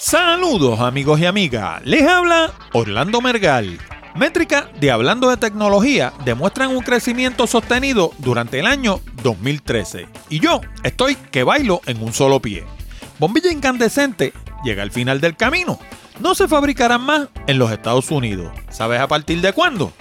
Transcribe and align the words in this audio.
Saludos 0.00 0.78
amigos 0.78 1.18
y 1.18 1.26
amigas, 1.26 1.82
les 1.84 2.06
habla 2.06 2.52
Orlando 2.72 3.20
Mergal. 3.20 3.80
Métricas 4.14 4.66
de 4.78 4.92
Hablando 4.92 5.28
de 5.28 5.36
Tecnología 5.36 6.12
demuestran 6.24 6.70
un 6.70 6.84
crecimiento 6.84 7.48
sostenido 7.48 8.12
durante 8.18 8.60
el 8.60 8.66
año 8.66 9.00
2013. 9.24 10.06
Y 10.28 10.38
yo 10.38 10.60
estoy 10.84 11.16
que 11.16 11.42
bailo 11.42 11.80
en 11.86 12.00
un 12.00 12.12
solo 12.12 12.40
pie. 12.40 12.64
Bombilla 13.18 13.50
incandescente 13.50 14.32
llega 14.62 14.84
al 14.84 14.92
final 14.92 15.20
del 15.20 15.36
camino. 15.36 15.80
No 16.20 16.36
se 16.36 16.46
fabricarán 16.46 17.00
más 17.00 17.28
en 17.48 17.58
los 17.58 17.72
Estados 17.72 18.12
Unidos. 18.12 18.52
¿Sabes 18.70 19.00
a 19.00 19.08
partir 19.08 19.40
de 19.40 19.52
cuándo? 19.52 19.92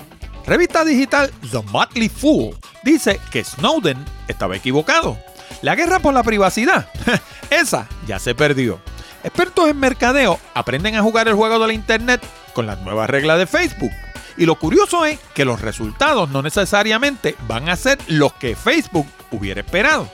Revista 0.46 0.86
digital 0.86 1.32
The 1.52 1.64
Motley 1.72 2.10
Fool 2.10 2.56
dice 2.84 3.20
que 3.32 3.44
Snowden 3.44 3.98
estaba 4.28 4.56
equivocado. 4.56 5.18
La 5.64 5.74
guerra 5.74 5.98
por 5.98 6.14
la 6.14 6.22
privacidad, 6.22 6.88
esa 7.50 7.88
ya 8.06 8.20
se 8.20 8.36
perdió. 8.36 8.80
Expertos 9.28 9.68
en 9.68 9.78
mercadeo 9.78 10.40
aprenden 10.54 10.96
a 10.96 11.02
jugar 11.02 11.28
el 11.28 11.34
juego 11.34 11.60
de 11.60 11.68
la 11.68 11.74
Internet 11.74 12.26
con 12.54 12.66
las 12.66 12.80
nuevas 12.80 13.10
reglas 13.10 13.38
de 13.38 13.46
Facebook. 13.46 13.92
Y 14.38 14.46
lo 14.46 14.56
curioso 14.56 15.04
es 15.04 15.20
que 15.36 15.44
los 15.44 15.60
resultados 15.60 16.30
no 16.30 16.42
necesariamente 16.42 17.36
van 17.46 17.68
a 17.68 17.76
ser 17.76 18.00
los 18.08 18.32
que 18.36 18.56
Facebook 18.56 19.06
hubiera 19.32 19.60
esperado. 19.60 20.10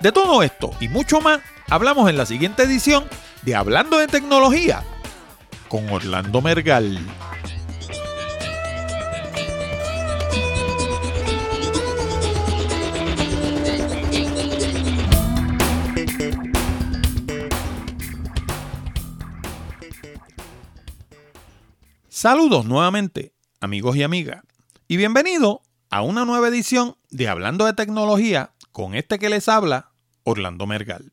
De 0.00 0.12
todo 0.12 0.42
esto 0.42 0.70
y 0.80 0.88
mucho 0.88 1.20
más 1.20 1.40
hablamos 1.68 2.08
en 2.08 2.16
la 2.16 2.24
siguiente 2.24 2.62
edición 2.62 3.04
de 3.42 3.54
Hablando 3.54 3.98
de 3.98 4.06
Tecnología 4.06 4.82
con 5.68 5.86
Orlando 5.90 6.40
Mergal. 6.40 6.98
Saludos 22.24 22.64
nuevamente, 22.64 23.34
amigos 23.60 23.96
y 23.96 24.02
amigas, 24.02 24.42
y 24.88 24.96
bienvenido 24.96 25.60
a 25.90 26.00
una 26.00 26.24
nueva 26.24 26.48
edición 26.48 26.96
de 27.10 27.28
Hablando 27.28 27.66
de 27.66 27.74
Tecnología 27.74 28.54
con 28.72 28.94
este 28.94 29.18
que 29.18 29.28
les 29.28 29.46
habla, 29.46 29.90
Orlando 30.22 30.66
Mergal. 30.66 31.12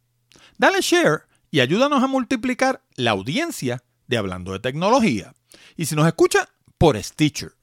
dale 0.58 0.82
share 0.82 1.24
y 1.52 1.59
ayúdanos 1.59 2.03
a 2.03 2.08
multiplicar 2.08 2.82
la 2.96 3.12
audiencia 3.12 3.84
de 4.08 4.18
Hablando 4.18 4.53
de 4.53 4.59
Tecnología. 4.59 5.34
Y 5.76 5.86
si 5.86 5.96
nos 5.96 6.08
escucha 6.08 6.50
por 6.84 7.02
Stitcher, 7.02 7.54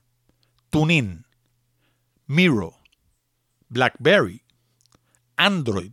TuneIn, 0.71 1.27
Miro, 2.27 2.79
BlackBerry, 3.69 4.43
Android 5.37 5.93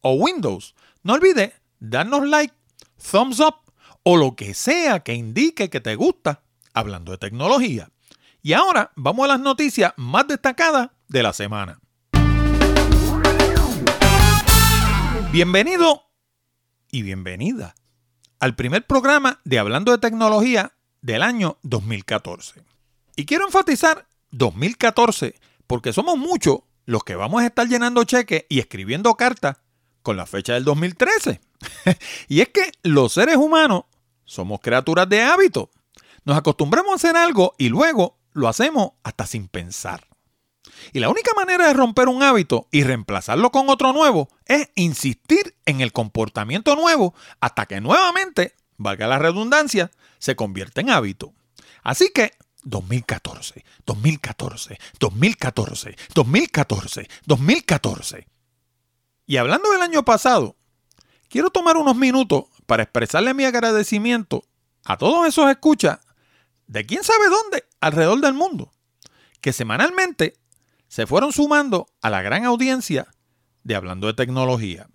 o 0.00 0.14
Windows, 0.14 0.74
no 1.02 1.12
olvide 1.12 1.52
darnos 1.80 2.26
like, 2.26 2.54
thumbs 2.96 3.40
up 3.40 3.56
o 4.04 4.16
lo 4.16 4.36
que 4.36 4.54
sea 4.54 5.00
que 5.00 5.12
indique 5.12 5.68
que 5.68 5.82
te 5.82 5.96
gusta 5.96 6.44
hablando 6.72 7.12
de 7.12 7.18
tecnología. 7.18 7.90
Y 8.40 8.54
ahora 8.54 8.90
vamos 8.96 9.26
a 9.26 9.28
las 9.28 9.40
noticias 9.40 9.92
más 9.98 10.26
destacadas 10.26 10.88
de 11.08 11.22
la 11.22 11.34
semana. 11.34 11.78
Bienvenido 15.30 16.04
y 16.90 17.02
bienvenida 17.02 17.74
al 18.40 18.56
primer 18.56 18.86
programa 18.86 19.40
de 19.44 19.58
Hablando 19.58 19.92
de 19.92 19.98
Tecnología 19.98 20.72
del 21.02 21.22
año 21.22 21.58
2014. 21.62 22.62
Y 23.16 23.26
quiero 23.26 23.44
enfatizar 23.44 24.06
2014 24.30 25.34
porque 25.66 25.92
somos 25.92 26.16
muchos 26.16 26.60
los 26.86 27.04
que 27.04 27.16
vamos 27.16 27.42
a 27.42 27.46
estar 27.46 27.68
llenando 27.68 28.04
cheques 28.04 28.44
y 28.48 28.60
escribiendo 28.60 29.14
cartas 29.14 29.58
con 30.02 30.16
la 30.16 30.26
fecha 30.26 30.54
del 30.54 30.64
2013. 30.64 31.40
y 32.28 32.40
es 32.40 32.48
que 32.48 32.72
los 32.82 33.12
seres 33.12 33.36
humanos 33.36 33.84
somos 34.24 34.60
criaturas 34.60 35.08
de 35.08 35.22
hábito. 35.22 35.70
Nos 36.24 36.36
acostumbramos 36.36 36.92
a 36.92 36.96
hacer 36.96 37.16
algo 37.16 37.54
y 37.58 37.68
luego 37.68 38.18
lo 38.32 38.48
hacemos 38.48 38.92
hasta 39.02 39.26
sin 39.26 39.48
pensar. 39.48 40.06
Y 40.92 41.00
la 41.00 41.10
única 41.10 41.32
manera 41.34 41.66
de 41.66 41.74
romper 41.74 42.08
un 42.08 42.22
hábito 42.22 42.66
y 42.70 42.82
reemplazarlo 42.82 43.50
con 43.50 43.68
otro 43.68 43.92
nuevo 43.92 44.28
es 44.46 44.70
insistir 44.74 45.56
en 45.66 45.80
el 45.80 45.92
comportamiento 45.92 46.74
nuevo 46.76 47.14
hasta 47.40 47.66
que 47.66 47.80
nuevamente, 47.80 48.54
valga 48.78 49.06
la 49.06 49.18
redundancia, 49.18 49.90
se 50.22 50.36
convierte 50.36 50.82
en 50.82 50.90
hábito. 50.90 51.34
Así 51.82 52.10
que 52.14 52.30
2014, 52.62 53.64
2014, 53.84 54.78
2014, 55.00 55.96
2014, 56.14 57.08
2014. 57.26 58.28
Y 59.26 59.36
hablando 59.38 59.72
del 59.72 59.82
año 59.82 60.04
pasado, 60.04 60.56
quiero 61.28 61.50
tomar 61.50 61.76
unos 61.76 61.96
minutos 61.96 62.44
para 62.66 62.84
expresarle 62.84 63.34
mi 63.34 63.44
agradecimiento 63.44 64.44
a 64.84 64.96
todos 64.96 65.26
esos 65.26 65.50
escuchas 65.50 65.98
de 66.68 66.86
quién 66.86 67.02
sabe 67.02 67.28
dónde 67.28 67.64
alrededor 67.80 68.20
del 68.20 68.34
mundo, 68.34 68.70
que 69.40 69.52
semanalmente 69.52 70.34
se 70.86 71.08
fueron 71.08 71.32
sumando 71.32 71.88
a 72.00 72.10
la 72.10 72.22
gran 72.22 72.44
audiencia 72.44 73.08
de 73.64 73.74
Hablando 73.74 74.06
de 74.06 74.14
Tecnología. 74.14 74.88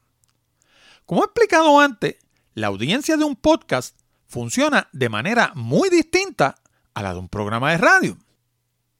Como 1.05 1.21
he 1.21 1.25
explicado 1.25 1.81
antes, 1.81 2.15
la 2.53 2.67
audiencia 2.67 3.17
de 3.17 3.25
un 3.25 3.35
podcast 3.35 3.99
funciona 4.27 4.89
de 4.91 5.09
manera 5.09 5.51
muy 5.55 5.89
distinta 5.89 6.55
a 6.93 7.01
la 7.01 7.13
de 7.13 7.19
un 7.19 7.29
programa 7.29 7.71
de 7.71 7.77
radio. 7.77 8.17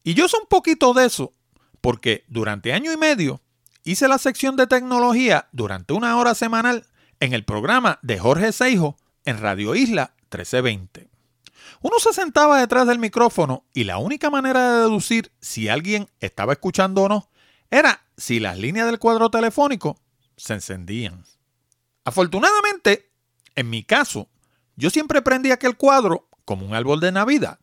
Y 0.04 0.14
yo 0.14 0.28
sé 0.28 0.38
un 0.38 0.48
poquito 0.48 0.94
de 0.94 1.06
eso 1.06 1.34
porque 1.82 2.24
durante 2.28 2.74
año 2.74 2.92
y 2.92 2.98
medio 2.98 3.42
hice 3.84 4.08
la 4.08 4.18
sección 4.18 4.56
de 4.56 4.68
tecnología 4.68 5.48
durante 5.52 5.94
una 5.94 6.18
hora 6.18 6.36
semanal 6.36 6.86
en 7.20 7.34
el 7.34 7.44
programa 7.44 8.00
de 8.02 8.20
Jorge 8.20 8.52
Seijo 8.52 8.98
en 9.26 9.40
Radio 9.40 9.76
Isla 9.76 10.14
1320. 10.32 11.10
Uno 11.82 12.00
se 12.00 12.14
sentaba 12.14 12.60
detrás 12.60 12.88
del 12.88 13.00
micrófono 13.00 13.66
y 13.74 13.84
la 13.84 13.98
única 13.98 14.30
manera 14.30 14.72
de 14.72 14.80
deducir 14.80 15.32
si 15.42 15.70
alguien 15.70 16.10
estaba 16.20 16.54
escuchando 16.54 17.04
o 17.04 17.10
no 17.10 17.30
era 17.70 18.02
si 18.18 18.40
las 18.40 18.58
líneas 18.58 18.88
del 18.88 19.00
cuadro 19.00 19.30
telefónico 19.30 20.00
se 20.38 20.54
encendían. 20.54 21.24
Afortunadamente, 22.04 23.12
en 23.56 23.70
mi 23.70 23.84
caso, 23.84 24.30
yo 24.78 24.90
siempre 24.90 25.22
prendí 25.22 25.52
aquel 25.52 25.76
cuadro 25.76 26.30
como 26.46 26.66
un 26.66 26.74
árbol 26.74 27.02
de 27.02 27.12
Navidad. 27.12 27.60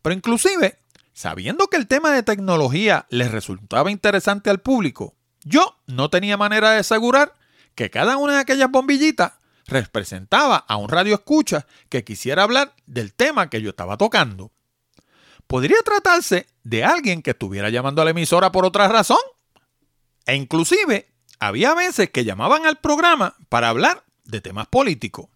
Pero 0.00 0.14
inclusive, 0.14 0.78
sabiendo 1.12 1.66
que 1.66 1.76
el 1.76 1.86
tema 1.86 2.12
de 2.12 2.22
tecnología 2.22 3.06
les 3.10 3.30
resultaba 3.30 3.90
interesante 3.90 4.48
al 4.48 4.60
público, 4.60 5.14
yo 5.44 5.76
no 5.86 6.08
tenía 6.08 6.36
manera 6.36 6.70
de 6.70 6.78
asegurar 6.78 7.34
que 7.74 7.90
cada 7.90 8.16
una 8.16 8.34
de 8.34 8.40
aquellas 8.40 8.70
bombillitas 8.70 9.32
representaba 9.66 10.56
a 10.56 10.76
un 10.76 10.88
radio 10.88 11.14
escucha 11.14 11.66
que 11.88 12.04
quisiera 12.04 12.42
hablar 12.42 12.74
del 12.86 13.12
tema 13.12 13.50
que 13.50 13.60
yo 13.60 13.70
estaba 13.70 13.96
tocando. 13.96 14.52
Podría 15.46 15.78
tratarse 15.84 16.46
de 16.62 16.84
alguien 16.84 17.22
que 17.22 17.32
estuviera 17.32 17.70
llamando 17.70 18.02
a 18.02 18.04
la 18.04 18.12
emisora 18.12 18.52
por 18.52 18.64
otra 18.64 18.88
razón. 18.88 19.18
E 20.26 20.36
inclusive 20.36 21.12
había 21.40 21.74
veces 21.74 22.10
que 22.10 22.24
llamaban 22.24 22.66
al 22.66 22.78
programa 22.78 23.36
para 23.48 23.68
hablar 23.68 24.04
de 24.24 24.40
temas 24.40 24.68
políticos. 24.68 25.28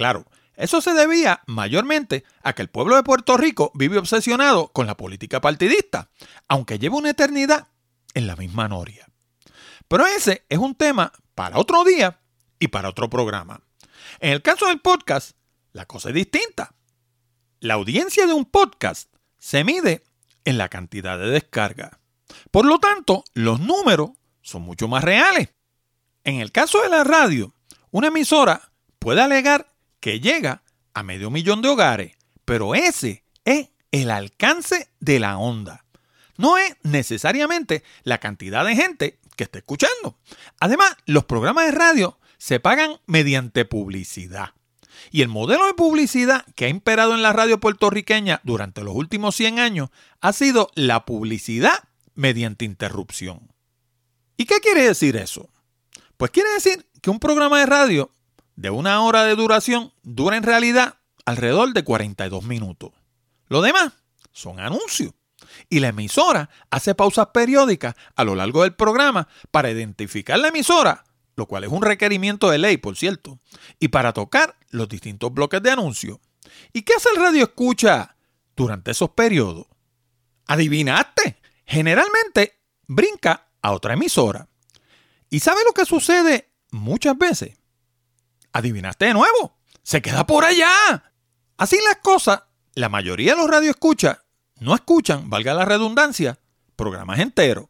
Claro, 0.00 0.24
eso 0.54 0.80
se 0.80 0.94
debía 0.94 1.42
mayormente 1.46 2.24
a 2.42 2.54
que 2.54 2.62
el 2.62 2.70
pueblo 2.70 2.96
de 2.96 3.02
Puerto 3.02 3.36
Rico 3.36 3.70
vive 3.74 3.98
obsesionado 3.98 4.68
con 4.68 4.86
la 4.86 4.96
política 4.96 5.42
partidista, 5.42 6.08
aunque 6.48 6.78
lleva 6.78 6.96
una 6.96 7.10
eternidad 7.10 7.68
en 8.14 8.26
la 8.26 8.34
misma 8.34 8.66
noria. 8.66 9.06
Pero 9.88 10.06
ese 10.06 10.46
es 10.48 10.56
un 10.56 10.74
tema 10.74 11.12
para 11.34 11.58
otro 11.58 11.84
día 11.84 12.18
y 12.58 12.68
para 12.68 12.88
otro 12.88 13.10
programa. 13.10 13.60
En 14.20 14.32
el 14.32 14.40
caso 14.40 14.68
del 14.68 14.80
podcast, 14.80 15.32
la 15.74 15.84
cosa 15.84 16.08
es 16.08 16.14
distinta. 16.14 16.74
La 17.60 17.74
audiencia 17.74 18.26
de 18.26 18.32
un 18.32 18.46
podcast 18.46 19.12
se 19.36 19.64
mide 19.64 20.02
en 20.46 20.56
la 20.56 20.70
cantidad 20.70 21.18
de 21.18 21.28
descarga. 21.28 22.00
Por 22.50 22.64
lo 22.64 22.78
tanto, 22.78 23.22
los 23.34 23.60
números 23.60 24.12
son 24.40 24.62
mucho 24.62 24.88
más 24.88 25.04
reales. 25.04 25.50
En 26.24 26.40
el 26.40 26.52
caso 26.52 26.80
de 26.80 26.88
la 26.88 27.04
radio, 27.04 27.52
una 27.90 28.06
emisora 28.06 28.72
puede 28.98 29.20
alegar 29.20 29.69
que 30.00 30.20
llega 30.20 30.62
a 30.94 31.02
medio 31.02 31.30
millón 31.30 31.62
de 31.62 31.68
hogares, 31.68 32.16
pero 32.44 32.74
ese 32.74 33.24
es 33.44 33.68
el 33.92 34.10
alcance 34.10 34.90
de 34.98 35.20
la 35.20 35.38
onda. 35.38 35.84
No 36.36 36.56
es 36.58 36.74
necesariamente 36.82 37.84
la 38.02 38.18
cantidad 38.18 38.64
de 38.64 38.74
gente 38.74 39.18
que 39.36 39.44
esté 39.44 39.58
escuchando. 39.58 40.18
Además, 40.58 40.96
los 41.06 41.24
programas 41.24 41.66
de 41.66 41.72
radio 41.72 42.18
se 42.38 42.60
pagan 42.60 42.98
mediante 43.06 43.64
publicidad. 43.64 44.54
Y 45.10 45.22
el 45.22 45.28
modelo 45.28 45.66
de 45.66 45.74
publicidad 45.74 46.44
que 46.54 46.66
ha 46.66 46.68
imperado 46.68 47.14
en 47.14 47.22
la 47.22 47.32
radio 47.32 47.60
puertorriqueña 47.60 48.40
durante 48.44 48.82
los 48.82 48.94
últimos 48.94 49.34
100 49.36 49.58
años 49.58 49.90
ha 50.20 50.32
sido 50.32 50.70
la 50.74 51.04
publicidad 51.04 51.84
mediante 52.14 52.64
interrupción. 52.64 53.52
¿Y 54.36 54.46
qué 54.46 54.60
quiere 54.60 54.82
decir 54.82 55.16
eso? 55.16 55.50
Pues 56.16 56.30
quiere 56.30 56.50
decir 56.52 56.86
que 57.02 57.10
un 57.10 57.18
programa 57.18 57.60
de 57.60 57.66
radio 57.66 58.12
de 58.56 58.70
una 58.70 59.02
hora 59.02 59.24
de 59.24 59.36
duración 59.36 59.92
dura 60.02 60.36
en 60.36 60.42
realidad 60.42 60.96
alrededor 61.24 61.72
de 61.72 61.84
42 61.84 62.44
minutos. 62.44 62.92
Lo 63.48 63.62
demás 63.62 63.92
son 64.32 64.60
anuncios. 64.60 65.12
Y 65.68 65.80
la 65.80 65.88
emisora 65.88 66.50
hace 66.70 66.94
pausas 66.94 67.28
periódicas 67.28 67.94
a 68.14 68.24
lo 68.24 68.34
largo 68.34 68.62
del 68.62 68.74
programa 68.74 69.28
para 69.50 69.70
identificar 69.70 70.38
la 70.38 70.48
emisora 70.48 71.04
lo 71.40 71.46
cual 71.46 71.64
es 71.64 71.70
un 71.70 71.80
requerimiento 71.80 72.50
de 72.50 72.58
ley, 72.58 72.76
por 72.76 72.98
cierto, 72.98 73.38
y 73.78 73.88
para 73.88 74.12
tocar 74.12 74.56
los 74.68 74.90
distintos 74.90 75.32
bloques 75.32 75.62
de 75.62 75.70
anuncios. 75.70 76.18
¿Y 76.74 76.82
qué 76.82 76.92
hace 76.92 77.08
el 77.08 77.16
radio 77.16 77.44
escucha 77.44 78.14
durante 78.54 78.90
esos 78.90 79.08
periodos? 79.10 79.66
¿Adivinaste? 80.46 81.40
Generalmente 81.64 82.60
brinca 82.86 83.48
a 83.62 83.72
otra 83.72 83.94
emisora. 83.94 84.48
¿Y 85.30 85.40
sabe 85.40 85.60
lo 85.64 85.72
que 85.72 85.86
sucede 85.86 86.50
muchas 86.72 87.16
veces? 87.16 87.56
¿Adivinaste 88.52 89.06
de 89.06 89.14
nuevo? 89.14 89.58
Se 89.82 90.02
queda 90.02 90.26
por 90.26 90.44
allá. 90.44 91.12
Así 91.56 91.78
las 91.84 91.96
cosas, 91.96 92.42
la 92.74 92.88
mayoría 92.88 93.32
de 93.32 93.38
los 93.38 93.50
radioescuchas 93.50 94.18
no 94.58 94.74
escuchan, 94.74 95.30
valga 95.30 95.54
la 95.54 95.64
redundancia, 95.64 96.38
programas 96.76 97.18
enteros 97.18 97.66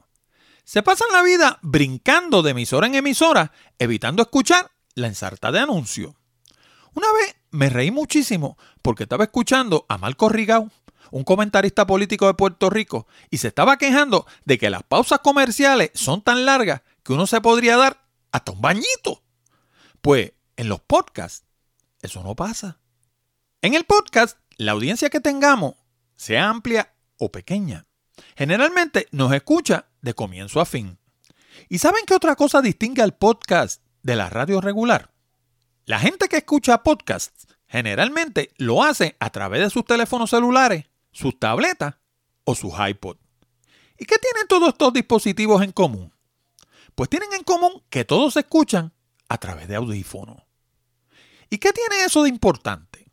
se 0.71 0.85
pasan 0.85 1.09
la 1.13 1.25
vida 1.25 1.59
brincando 1.63 2.45
de 2.45 2.53
emisora 2.53 2.87
en 2.87 2.95
emisora, 2.95 3.51
evitando 3.81 4.23
escuchar 4.23 4.71
la 4.95 5.09
ensarta 5.09 5.51
de 5.51 5.59
anuncios. 5.59 6.15
Una 6.95 7.13
vez 7.13 7.35
me 7.51 7.71
reí 7.71 7.91
muchísimo 7.91 8.57
porque 8.81 9.03
estaba 9.03 9.25
escuchando 9.25 9.85
a 9.89 9.99
Marco 9.99 10.29
Rigau, 10.29 10.71
un 11.11 11.25
comentarista 11.25 11.89
político 11.89 12.29
de 12.29 12.35
Puerto 12.35 12.71
Rico, 12.71 13.09
y 13.31 13.39
se 13.39 13.49
estaba 13.49 13.79
quejando 13.79 14.27
de 14.45 14.59
que 14.59 14.71
las 14.71 14.85
pausas 14.85 15.19
comerciales 15.19 15.91
son 15.95 16.23
tan 16.23 16.47
largas 16.47 16.83
que 17.03 17.15
uno 17.15 17.27
se 17.27 17.41
podría 17.41 17.77
dar 17.77 18.05
hasta 18.31 18.53
un 18.53 18.61
bañito. 18.61 19.25
Pues 20.01 20.35
en 20.61 20.69
los 20.69 20.83
podcasts 20.83 21.47
eso 22.03 22.23
no 22.23 22.37
pasa. 22.37 22.81
En 23.63 23.73
el 23.73 23.85
podcast, 23.85 24.39
la 24.59 24.73
audiencia 24.73 25.09
que 25.09 25.19
tengamos, 25.19 25.77
sea 26.17 26.51
amplia 26.51 26.95
o 27.17 27.33
pequeña, 27.33 27.87
generalmente 28.37 29.09
nos 29.11 29.33
escucha 29.33 29.87
de 30.03 30.13
comienzo 30.13 30.61
a 30.61 30.67
fin. 30.67 30.99
¿Y 31.71 31.79
saben 31.79 32.05
qué 32.07 32.15
otra 32.15 32.37
cosa 32.37 32.61
distingue 32.61 33.01
al 33.01 33.17
podcast 33.17 33.83
de 34.03 34.17
la 34.17 34.29
radio 34.29 34.61
regular? 34.61 35.15
La 35.87 35.99
gente 35.99 36.29
que 36.29 36.37
escucha 36.37 36.83
podcasts 36.83 37.47
generalmente 37.67 38.53
lo 38.59 38.83
hace 38.83 39.17
a 39.19 39.31
través 39.31 39.63
de 39.63 39.71
sus 39.71 39.87
teléfonos 39.87 40.29
celulares, 40.29 40.85
sus 41.11 41.39
tabletas 41.39 41.95
o 42.45 42.55
sus 42.55 42.75
iPod. 42.87 43.17
¿Y 43.97 44.05
qué 44.05 44.17
tienen 44.19 44.47
todos 44.47 44.69
estos 44.69 44.93
dispositivos 44.93 45.63
en 45.63 45.73
común? 45.73 46.13
Pues 46.95 47.09
tienen 47.09 47.33
en 47.33 47.45
común 47.45 47.83
que 47.89 48.05
todos 48.05 48.35
se 48.35 48.41
escuchan 48.41 48.93
a 49.31 49.39
través 49.39 49.67
de 49.69 49.77
audífonos. 49.77 50.50
¿Y 51.51 51.59
qué 51.59 51.73
tiene 51.73 52.05
eso 52.05 52.23
de 52.23 52.29
importante? 52.29 53.11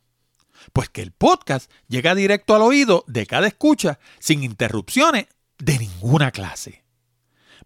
Pues 0.72 0.88
que 0.88 1.02
el 1.02 1.10
podcast 1.10 1.70
llega 1.88 2.14
directo 2.14 2.54
al 2.54 2.62
oído 2.62 3.04
de 3.08 3.26
cada 3.26 3.48
escucha 3.48 3.98
sin 4.20 4.44
interrupciones 4.44 5.26
de 5.58 5.78
ninguna 5.78 6.30
clase. 6.30 6.84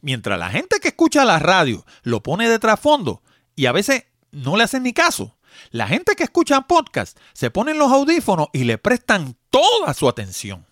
Mientras 0.01 0.39
la 0.39 0.49
gente 0.49 0.81
que 0.81 0.89
escucha 0.89 1.27
la 1.27 1.39
radio 1.39 1.85
lo 2.03 2.23
pone 2.23 2.49
de 2.49 2.59
trasfondo 2.59 3.23
y 3.55 3.67
a 3.67 3.73
veces 3.73 4.05
no 4.31 4.57
le 4.57 4.65
hacen 4.65 4.83
ni 4.83 4.95
caso, 4.95 5.37
la 5.71 5.87
gente 5.87 6.17
que 6.17 6.25
escucha 6.25 6.63
podcast 6.63 7.19
se 7.35 7.51
ponen 7.51 7.79
los 7.79 7.93
audífonos 7.93 8.49
y 8.55 8.65
le 8.65 8.79
prestan 8.79 9.37
toda 9.51 9.93
su 9.93 10.09
atención. 10.09 10.67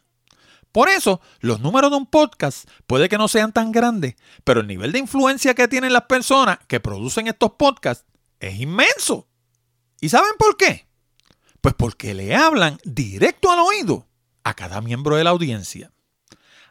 Por 0.72 0.88
eso, 0.88 1.20
los 1.40 1.60
números 1.60 1.90
de 1.90 1.98
un 1.98 2.06
podcast 2.06 2.68
puede 2.86 3.08
que 3.08 3.18
no 3.18 3.28
sean 3.28 3.52
tan 3.52 3.70
grandes, 3.70 4.14
pero 4.44 4.60
el 4.60 4.66
nivel 4.66 4.92
de 4.92 5.00
influencia 5.00 5.54
que 5.54 5.68
tienen 5.68 5.92
las 5.92 6.04
personas 6.04 6.58
que 6.68 6.80
producen 6.80 7.26
estos 7.26 7.52
podcasts 7.52 8.06
es 8.38 8.58
inmenso. 8.58 9.26
¿Y 10.00 10.08
saben 10.08 10.32
por 10.38 10.56
qué? 10.56 10.86
Pues 11.60 11.74
porque 11.74 12.14
le 12.14 12.34
hablan 12.34 12.78
directo 12.84 13.50
al 13.50 13.58
oído 13.60 14.06
a 14.44 14.54
cada 14.54 14.80
miembro 14.80 15.16
de 15.16 15.24
la 15.24 15.30
audiencia. 15.30 15.92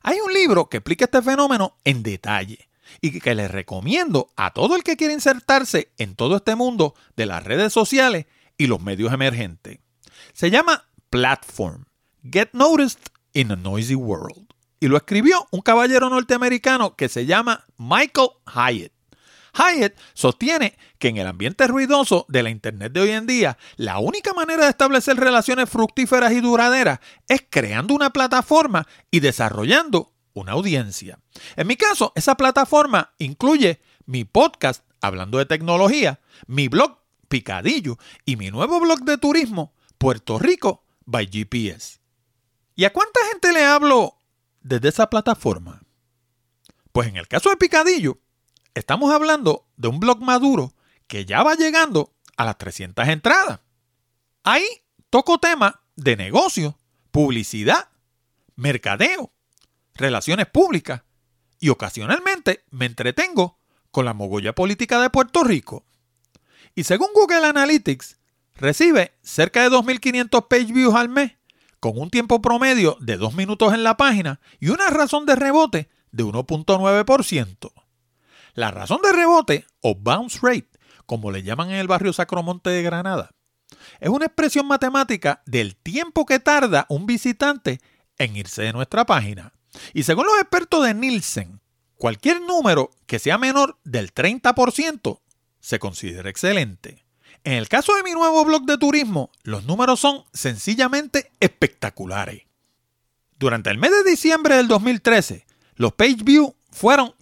Hay 0.01 0.19
un 0.19 0.33
libro 0.33 0.69
que 0.69 0.77
explica 0.77 1.05
este 1.05 1.21
fenómeno 1.21 1.77
en 1.83 2.03
detalle 2.03 2.69
y 3.01 3.19
que 3.19 3.36
les 3.36 3.51
recomiendo 3.51 4.31
a 4.36 4.51
todo 4.51 4.75
el 4.75 4.83
que 4.83 4.98
quiere 4.98 5.13
insertarse 5.13 5.91
en 5.98 6.15
todo 6.15 6.38
este 6.38 6.55
mundo 6.55 6.95
de 7.15 7.25
las 7.25 7.43
redes 7.43 7.71
sociales 7.74 8.25
y 8.57 8.67
los 8.67 8.81
medios 8.81 9.13
emergentes. 9.13 9.79
Se 10.33 10.50
llama 10.50 10.86
Platform, 11.09 11.86
Get 12.24 12.50
Noticed 12.53 13.00
in 13.33 13.51
a 13.51 13.55
Noisy 13.55 13.95
World. 13.95 14.48
Y 14.79 14.88
lo 14.88 14.98
escribió 14.98 15.48
un 15.51 15.62
caballero 15.62 16.09
norteamericano 16.09 16.95
que 16.95 17.09
se 17.09 17.25
llama 17.25 17.65
Michael 17.77 18.29
Hyatt. 18.45 18.93
Hyatt 19.53 19.97
sostiene 20.13 20.77
que 20.97 21.09
en 21.09 21.17
el 21.17 21.27
ambiente 21.27 21.67
ruidoso 21.67 22.25
de 22.29 22.43
la 22.43 22.49
Internet 22.49 22.91
de 22.91 23.01
hoy 23.01 23.11
en 23.11 23.27
día, 23.27 23.57
la 23.77 23.99
única 23.99 24.33
manera 24.33 24.63
de 24.63 24.69
establecer 24.69 25.17
relaciones 25.17 25.69
fructíferas 25.69 26.31
y 26.31 26.41
duraderas 26.41 26.99
es 27.27 27.43
creando 27.49 27.93
una 27.93 28.11
plataforma 28.11 28.87
y 29.11 29.19
desarrollando 29.19 30.13
una 30.33 30.53
audiencia. 30.53 31.19
En 31.55 31.67
mi 31.67 31.75
caso, 31.75 32.11
esa 32.15 32.35
plataforma 32.35 33.13
incluye 33.17 33.81
mi 34.05 34.25
podcast 34.25 34.83
hablando 35.01 35.37
de 35.37 35.45
tecnología, 35.45 36.19
mi 36.47 36.67
blog 36.67 36.99
Picadillo 37.27 37.97
y 38.25 38.35
mi 38.35 38.49
nuevo 38.49 38.79
blog 38.79 39.01
de 39.01 39.17
turismo, 39.17 39.73
Puerto 39.97 40.39
Rico 40.39 40.83
by 41.05 41.29
GPS. 41.31 41.99
¿Y 42.75 42.85
a 42.85 42.93
cuánta 42.93 43.19
gente 43.31 43.53
le 43.53 43.63
hablo 43.65 44.15
desde 44.61 44.89
esa 44.89 45.09
plataforma? 45.09 45.81
Pues 46.91 47.07
en 47.07 47.17
el 47.17 47.27
caso 47.27 47.49
de 47.49 47.57
Picadillo, 47.57 48.19
estamos 48.73 49.13
hablando 49.13 49.67
de 49.77 49.88
un 49.88 49.99
blog 49.99 50.21
maduro 50.21 50.73
que 51.07 51.25
ya 51.25 51.43
va 51.43 51.55
llegando 51.55 52.13
a 52.38 52.45
las 52.45 52.57
300 52.57 53.07
entradas. 53.07 53.59
Ahí 54.43 54.65
toco 55.09 55.39
temas 55.39 55.73
de 55.95 56.15
negocio, 56.15 56.77
publicidad, 57.11 57.89
mercadeo, 58.55 59.31
relaciones 59.95 60.47
públicas 60.47 61.03
y 61.59 61.69
ocasionalmente 61.69 62.63
me 62.69 62.85
entretengo 62.85 63.59
con 63.91 64.05
la 64.05 64.13
mogolla 64.13 64.53
política 64.53 65.01
de 65.01 65.09
Puerto 65.09 65.43
Rico. 65.43 65.85
Y 66.75 66.83
según 66.83 67.09
Google 67.13 67.45
Analytics, 67.45 68.17
recibe 68.55 69.13
cerca 69.21 69.63
de 69.63 69.75
2.500 69.75 70.47
page 70.47 70.71
views 70.71 70.95
al 70.95 71.09
mes, 71.09 71.33
con 71.79 71.97
un 71.97 72.09
tiempo 72.09 72.41
promedio 72.41 72.97
de 72.99 73.17
2 73.17 73.33
minutos 73.33 73.73
en 73.73 73.83
la 73.83 73.97
página 73.97 74.39
y 74.59 74.69
una 74.69 74.89
razón 74.89 75.25
de 75.25 75.35
rebote 75.35 75.89
de 76.11 76.23
1.9%. 76.23 77.71
La 78.53 78.71
razón 78.71 79.01
de 79.01 79.11
rebote 79.11 79.65
o 79.81 79.95
bounce 79.95 80.39
rate, 80.41 80.69
como 81.05 81.31
le 81.31 81.43
llaman 81.43 81.71
en 81.71 81.77
el 81.77 81.87
barrio 81.87 82.13
Sacromonte 82.13 82.69
de 82.69 82.83
Granada, 82.83 83.31
es 83.99 84.09
una 84.09 84.25
expresión 84.25 84.67
matemática 84.67 85.41
del 85.45 85.75
tiempo 85.75 86.25
que 86.25 86.39
tarda 86.39 86.85
un 86.89 87.05
visitante 87.05 87.79
en 88.17 88.35
irse 88.35 88.63
de 88.63 88.73
nuestra 88.73 89.05
página. 89.05 89.53
Y 89.93 90.03
según 90.03 90.25
los 90.25 90.39
expertos 90.39 90.85
de 90.85 90.93
Nielsen, 90.93 91.61
cualquier 91.95 92.41
número 92.41 92.91
que 93.05 93.19
sea 93.19 93.37
menor 93.37 93.77
del 93.83 94.13
30% 94.13 95.19
se 95.59 95.79
considera 95.79 96.29
excelente. 96.29 97.05
En 97.43 97.53
el 97.53 97.69
caso 97.69 97.95
de 97.95 98.03
mi 98.03 98.11
nuevo 98.11 98.43
blog 98.43 98.65
de 98.65 98.77
turismo, 98.77 99.31
los 99.43 99.65
números 99.65 99.99
son 99.99 100.25
sencillamente 100.33 101.31
espectaculares. 101.39 102.43
Durante 103.37 103.69
el 103.69 103.77
mes 103.77 103.91
de 103.91 104.09
diciembre 104.09 104.55
del 104.57 104.67
2013, 104.67 105.45
los 105.75 105.93
page 105.93 106.23
views 106.23 106.51
fueron 106.71 107.15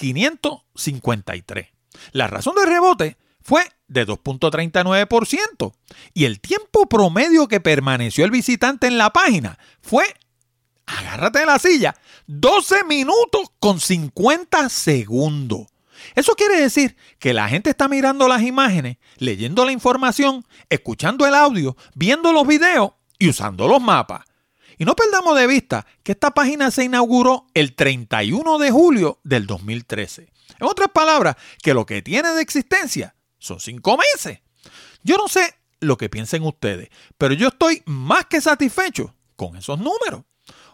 3.553. 0.00 1.70
La 2.12 2.26
razón 2.26 2.54
de 2.56 2.66
rebote 2.66 3.16
fue 3.42 3.62
de 3.88 4.06
2.39% 4.06 5.72
y 6.14 6.24
el 6.24 6.40
tiempo 6.40 6.88
promedio 6.88 7.48
que 7.48 7.60
permaneció 7.60 8.24
el 8.24 8.30
visitante 8.30 8.86
en 8.86 8.98
la 8.98 9.12
página 9.12 9.58
fue, 9.80 10.04
agárrate 10.86 11.40
de 11.40 11.46
la 11.46 11.58
silla, 11.58 11.96
12 12.26 12.84
minutos 12.84 13.50
con 13.58 13.80
50 13.80 14.68
segundos. 14.68 15.66
Eso 16.14 16.34
quiere 16.34 16.60
decir 16.60 16.96
que 17.18 17.34
la 17.34 17.48
gente 17.48 17.70
está 17.70 17.88
mirando 17.88 18.26
las 18.26 18.42
imágenes, 18.42 18.96
leyendo 19.18 19.64
la 19.64 19.72
información, 19.72 20.46
escuchando 20.68 21.26
el 21.26 21.34
audio, 21.34 21.76
viendo 21.94 22.32
los 22.32 22.46
videos 22.46 22.92
y 23.18 23.28
usando 23.28 23.68
los 23.68 23.82
mapas. 23.82 24.24
Y 24.80 24.86
no 24.86 24.96
perdamos 24.96 25.36
de 25.36 25.46
vista 25.46 25.86
que 26.02 26.12
esta 26.12 26.30
página 26.30 26.70
se 26.70 26.84
inauguró 26.84 27.46
el 27.52 27.74
31 27.74 28.56
de 28.56 28.70
julio 28.70 29.20
del 29.24 29.46
2013. 29.46 30.32
En 30.58 30.66
otras 30.66 30.88
palabras, 30.88 31.36
que 31.62 31.74
lo 31.74 31.84
que 31.84 32.00
tiene 32.00 32.30
de 32.30 32.40
existencia 32.40 33.14
son 33.38 33.60
cinco 33.60 33.98
meses. 33.98 34.40
Yo 35.02 35.18
no 35.18 35.28
sé 35.28 35.54
lo 35.80 35.98
que 35.98 36.08
piensen 36.08 36.44
ustedes, 36.44 36.88
pero 37.18 37.34
yo 37.34 37.48
estoy 37.48 37.82
más 37.84 38.24
que 38.24 38.40
satisfecho 38.40 39.14
con 39.36 39.54
esos 39.54 39.78
números. 39.78 40.22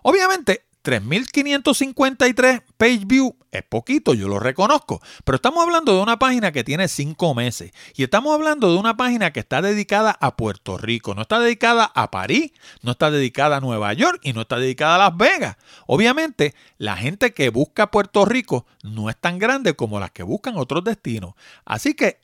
Obviamente, 0.02 0.65
3.553 0.86 2.62
page 2.76 3.00
view 3.06 3.36
es 3.50 3.64
poquito, 3.64 4.14
yo 4.14 4.28
lo 4.28 4.38
reconozco, 4.38 5.02
pero 5.24 5.34
estamos 5.34 5.64
hablando 5.64 5.96
de 5.96 6.00
una 6.00 6.16
página 6.16 6.52
que 6.52 6.62
tiene 6.62 6.86
5 6.86 7.34
meses 7.34 7.72
y 7.96 8.04
estamos 8.04 8.32
hablando 8.32 8.70
de 8.70 8.78
una 8.78 8.96
página 8.96 9.32
que 9.32 9.40
está 9.40 9.60
dedicada 9.62 10.16
a 10.20 10.36
Puerto 10.36 10.78
Rico, 10.78 11.16
no 11.16 11.22
está 11.22 11.40
dedicada 11.40 11.90
a 11.92 12.12
París, 12.12 12.52
no 12.82 12.92
está 12.92 13.10
dedicada 13.10 13.56
a 13.56 13.60
Nueva 13.60 13.92
York 13.94 14.20
y 14.22 14.32
no 14.32 14.42
está 14.42 14.58
dedicada 14.58 14.94
a 14.94 15.10
Las 15.10 15.16
Vegas. 15.16 15.56
Obviamente, 15.88 16.54
la 16.78 16.96
gente 16.96 17.34
que 17.34 17.48
busca 17.48 17.90
Puerto 17.90 18.24
Rico 18.24 18.64
no 18.84 19.10
es 19.10 19.16
tan 19.16 19.40
grande 19.40 19.74
como 19.74 19.98
las 19.98 20.12
que 20.12 20.22
buscan 20.22 20.56
otros 20.56 20.84
destinos. 20.84 21.34
Así 21.64 21.94
que, 21.94 22.20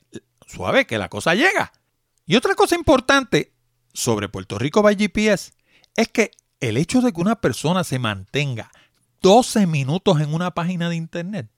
suave, 0.47 0.87
que 0.87 0.97
la 0.97 1.09
cosa 1.09 1.35
llega. 1.35 1.73
Y 2.25 2.37
otra 2.37 2.55
cosa 2.55 2.75
importante 2.75 3.51
sobre 3.93 4.29
Puerto 4.29 4.57
Rico 4.57 4.81
by 4.81 4.95
GPS 4.95 5.51
es 5.97 6.07
que 6.07 6.31
el 6.69 6.77
hecho 6.77 7.01
de 7.01 7.11
que 7.11 7.19
una 7.19 7.41
persona 7.41 7.83
se 7.83 7.99
mantenga 7.99 8.71
12 9.21 9.67
minutos 9.67 10.21
en 10.21 10.33
una 10.33 10.51
página 10.51 10.89
de 10.89 10.95
internet 10.95 11.49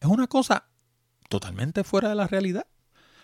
es 0.00 0.08
una 0.08 0.26
cosa 0.26 0.66
totalmente 1.28 1.84
fuera 1.84 2.10
de 2.10 2.14
la 2.14 2.26
realidad. 2.26 2.66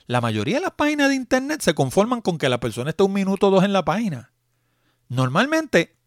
La 0.07 0.23
mayoría 0.23 0.57
de 0.57 0.63
las 0.63 0.73
páginas 0.73 1.11
de 1.11 1.17
internet 1.17 1.61
se 1.61 1.75
conforman 1.75 2.23
con 2.23 2.39
que 2.39 2.49
la 2.49 2.61
persona 2.61 2.91
esté 2.91 3.03
un 3.03 3.13
minuto 3.13 3.49
o 3.49 3.51
dos 3.51 3.65
en 3.65 3.75
la 3.75 3.85
página. 3.85 4.33
Normalmente, 5.09 5.99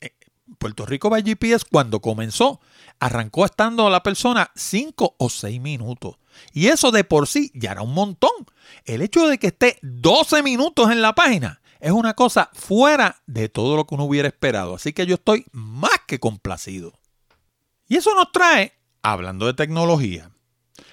eh, 0.00 0.14
Puerto 0.58 0.84
Rico 0.84 1.10
by 1.10 1.22
GPS 1.22 1.64
cuando 1.70 2.00
comenzó, 2.00 2.60
arrancó 2.98 3.44
estando 3.44 3.88
la 3.88 4.02
persona 4.02 4.50
5 4.56 5.14
o 5.16 5.30
6 5.30 5.60
minutos. 5.60 6.16
Y 6.52 6.68
eso 6.68 6.90
de 6.90 7.04
por 7.04 7.28
sí 7.28 7.52
ya 7.54 7.70
era 7.72 7.82
un 7.82 7.94
montón. 7.94 8.32
El 8.84 9.02
hecho 9.02 9.28
de 9.28 9.38
que 9.38 9.48
esté 9.48 9.78
12 9.82 10.42
minutos 10.42 10.90
en 10.90 11.02
la 11.02 11.14
página 11.14 11.59
es 11.80 11.92
una 11.92 12.14
cosa 12.14 12.50
fuera 12.52 13.22
de 13.26 13.48
todo 13.48 13.76
lo 13.76 13.86
que 13.86 13.94
uno 13.94 14.04
hubiera 14.04 14.28
esperado. 14.28 14.74
Así 14.74 14.92
que 14.92 15.06
yo 15.06 15.14
estoy 15.14 15.46
más 15.52 15.98
que 16.06 16.20
complacido. 16.20 16.92
Y 17.88 17.96
eso 17.96 18.14
nos 18.14 18.30
trae, 18.32 18.74
hablando 19.02 19.46
de 19.46 19.54
tecnología. 19.54 20.30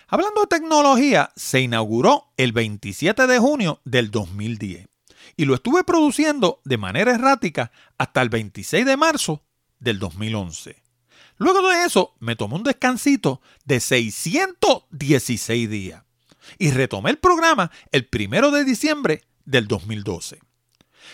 Hablando 0.07 0.41
de 0.41 0.47
tecnología, 0.47 1.31
se 1.35 1.61
inauguró 1.61 2.31
el 2.37 2.53
27 2.53 3.27
de 3.27 3.39
junio 3.39 3.81
del 3.83 4.09
2010 4.09 4.87
y 5.35 5.45
lo 5.45 5.53
estuve 5.53 5.83
produciendo 5.83 6.61
de 6.63 6.77
manera 6.77 7.13
errática 7.13 7.71
hasta 7.97 8.21
el 8.21 8.29
26 8.29 8.85
de 8.85 8.97
marzo 8.97 9.43
del 9.79 9.99
2011. 9.99 10.81
Luego 11.37 11.67
de 11.69 11.83
eso, 11.83 12.15
me 12.19 12.35
tomé 12.35 12.55
un 12.55 12.63
descansito 12.63 13.41
de 13.65 13.79
616 13.79 15.69
días 15.69 16.03
y 16.57 16.71
retomé 16.71 17.11
el 17.11 17.17
programa 17.17 17.69
el 17.91 18.07
1 18.11 18.51
de 18.51 18.63
diciembre 18.63 19.23
del 19.45 19.67
2012. 19.67 20.39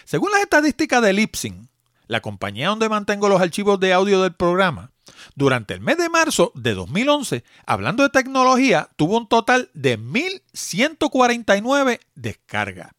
Según 0.05 0.31
las 0.31 0.41
estadísticas 0.41 1.01
de 1.01 1.13
Lipsyn, 1.13 1.69
la 2.07 2.21
compañía 2.21 2.69
donde 2.69 2.89
mantengo 2.89 3.29
los 3.29 3.41
archivos 3.41 3.79
de 3.79 3.93
audio 3.93 4.21
del 4.21 4.33
programa, 4.33 4.91
durante 5.35 5.73
el 5.73 5.81
mes 5.81 5.97
de 5.97 6.09
marzo 6.09 6.51
de 6.55 6.73
2011, 6.73 7.43
hablando 7.65 8.03
de 8.03 8.09
tecnología, 8.09 8.89
tuvo 8.95 9.17
un 9.17 9.27
total 9.27 9.69
de 9.73 9.99
1.149 9.99 11.99
descargas. 12.15 12.91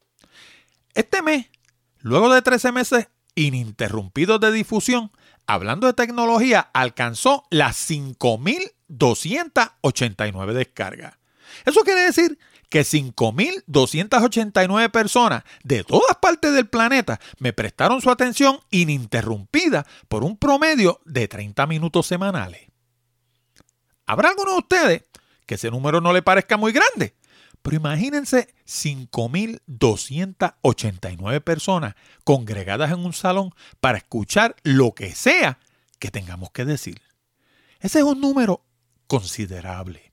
Este 0.95 1.23
mes, 1.23 1.47
luego 2.01 2.31
de 2.33 2.43
13 2.43 2.73
meses 2.73 3.09
ininterrumpidos 3.35 4.41
de 4.41 4.53
difusión, 4.53 5.11
hablando 5.47 5.87
de 5.87 5.93
tecnología, 5.93 6.71
alcanzó 6.73 7.45
las 7.51 7.77
5.289 7.91 10.53
descargas. 10.53 11.19
Eso 11.65 11.83
quiere 11.83 12.01
decir 12.01 12.37
que 12.75 12.81
5.289 12.81 14.91
personas 14.91 15.45
de 15.63 15.85
todas 15.85 16.17
partes 16.17 16.53
del 16.53 16.69
planeta 16.69 17.21
me 17.39 17.53
prestaron 17.53 18.01
su 18.01 18.11
atención 18.11 18.59
ininterrumpida 18.73 19.87
por 20.09 20.25
un 20.25 20.37
promedio 20.37 21.01
de 21.05 21.29
30 21.29 21.69
minutos 21.69 22.09
semanales. 22.09 22.63
Habrá 24.07 24.31
algunos 24.31 24.55
de 24.55 24.59
ustedes 24.59 25.05
que 25.47 25.55
ese 25.55 25.71
número 25.71 26.01
no 26.01 26.13
le 26.13 26.23
parezca 26.23 26.57
muy 26.57 26.73
grande, 26.73 27.15
pero 27.63 27.77
imagínense 27.77 28.53
5.289 28.67 31.41
personas 31.43 31.95
congregadas 32.25 32.91
en 32.91 33.05
un 33.05 33.13
salón 33.13 33.55
para 33.79 33.99
escuchar 33.99 34.57
lo 34.65 34.97
que 34.97 35.15
sea 35.15 35.61
que 36.01 36.11
tengamos 36.11 36.51
que 36.51 36.65
decir. 36.65 37.01
Ese 37.79 38.01
es 38.01 38.05
un 38.05 38.21
número 38.21 38.65
considerable. 39.07 40.11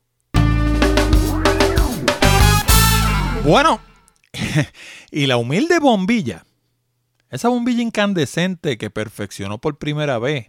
Bueno, 3.43 3.81
y 5.11 5.26
la 5.26 5.37
humilde 5.37 5.78
bombilla, 5.78 6.45
esa 7.31 7.49
bombilla 7.49 7.83
incandescente 7.83 8.78
que 8.78 8.90
perfeccionó 8.90 9.59
por 9.59 9.78
primera 9.78 10.19
vez 10.19 10.47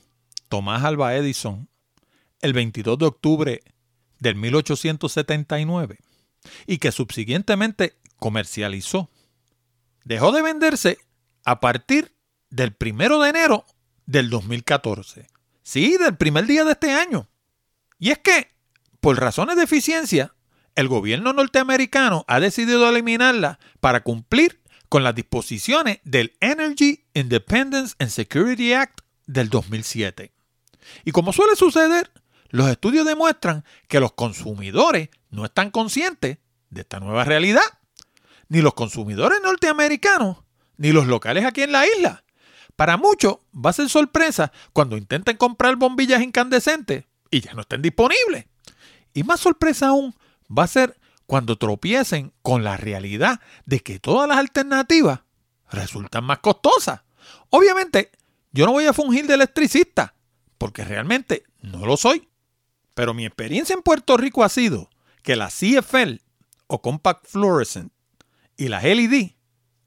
Tomás 0.49 0.83
Alba 0.83 1.15
Edison 1.15 1.69
el 2.41 2.53
22 2.53 2.99
de 2.99 3.05
octubre 3.05 3.63
del 4.19 4.35
1879 4.35 5.99
y 6.65 6.77
que 6.77 6.91
subsiguientemente 6.91 7.97
comercializó, 8.17 9.09
dejó 10.03 10.31
de 10.31 10.41
venderse 10.41 10.97
a 11.43 11.59
partir 11.59 12.15
del 12.49 12.75
1 12.79 13.19
de 13.21 13.29
enero 13.29 13.65
del 14.05 14.29
2014. 14.29 15.27
Sí, 15.63 15.97
del 15.97 16.15
primer 16.15 16.45
día 16.45 16.63
de 16.63 16.71
este 16.71 16.91
año. 16.91 17.27
Y 17.99 18.11
es 18.11 18.19
que, 18.19 18.51
por 19.01 19.19
razones 19.19 19.57
de 19.57 19.63
eficiencia, 19.63 20.33
el 20.77 20.87
gobierno 20.87 21.33
norteamericano 21.33 22.23
ha 22.27 22.39
decidido 22.39 22.87
eliminarla 22.87 23.59
para 23.79 24.03
cumplir 24.03 24.61
con 24.89 25.03
las 25.03 25.15
disposiciones 25.15 25.99
del 26.03 26.37
Energy 26.39 27.03
Independence 27.15 27.95
and 27.97 28.11
Security 28.11 28.73
Act 28.73 29.01
del 29.25 29.49
2007. 29.49 30.31
Y 31.03 31.11
como 31.11 31.33
suele 31.33 31.55
suceder, 31.55 32.11
los 32.49 32.69
estudios 32.69 33.07
demuestran 33.07 33.65
que 33.87 33.99
los 33.99 34.13
consumidores 34.13 35.09
no 35.31 35.45
están 35.45 35.71
conscientes 35.71 36.37
de 36.69 36.81
esta 36.81 36.99
nueva 36.99 37.23
realidad. 37.23 37.65
Ni 38.47 38.61
los 38.61 38.75
consumidores 38.75 39.39
norteamericanos, 39.43 40.37
ni 40.77 40.91
los 40.91 41.07
locales 41.07 41.43
aquí 41.43 41.63
en 41.63 41.71
la 41.71 41.87
isla. 41.87 42.23
Para 42.75 42.97
muchos 42.97 43.37
va 43.53 43.71
a 43.71 43.73
ser 43.73 43.89
sorpresa 43.89 44.51
cuando 44.73 44.95
intenten 44.95 45.37
comprar 45.37 45.75
bombillas 45.75 46.21
incandescentes 46.21 47.05
y 47.31 47.41
ya 47.41 47.55
no 47.55 47.61
estén 47.61 47.81
disponibles. 47.81 48.45
Y 49.15 49.23
más 49.23 49.39
sorpresa 49.39 49.87
aún 49.87 50.13
va 50.55 50.63
a 50.63 50.67
ser 50.67 50.99
cuando 51.25 51.57
tropiecen 51.57 52.33
con 52.41 52.63
la 52.63 52.77
realidad 52.77 53.41
de 53.65 53.81
que 53.81 53.99
todas 53.99 54.27
las 54.27 54.37
alternativas 54.37 55.21
resultan 55.69 56.23
más 56.23 56.39
costosas. 56.39 57.01
Obviamente, 57.49 58.11
yo 58.51 58.65
no 58.65 58.71
voy 58.71 58.85
a 58.85 58.93
fungir 58.93 59.27
de 59.27 59.33
electricista, 59.33 60.15
porque 60.57 60.83
realmente 60.83 61.43
no 61.61 61.85
lo 61.85 61.97
soy. 61.97 62.29
Pero 62.93 63.13
mi 63.13 63.25
experiencia 63.25 63.75
en 63.75 63.83
Puerto 63.83 64.17
Rico 64.17 64.43
ha 64.43 64.49
sido 64.49 64.89
que 65.21 65.35
la 65.35 65.49
CFL 65.49 66.21
o 66.67 66.81
Compact 66.81 67.27
Fluorescent 67.27 67.91
y 68.55 68.69
las 68.69 68.83
LED 68.83 69.31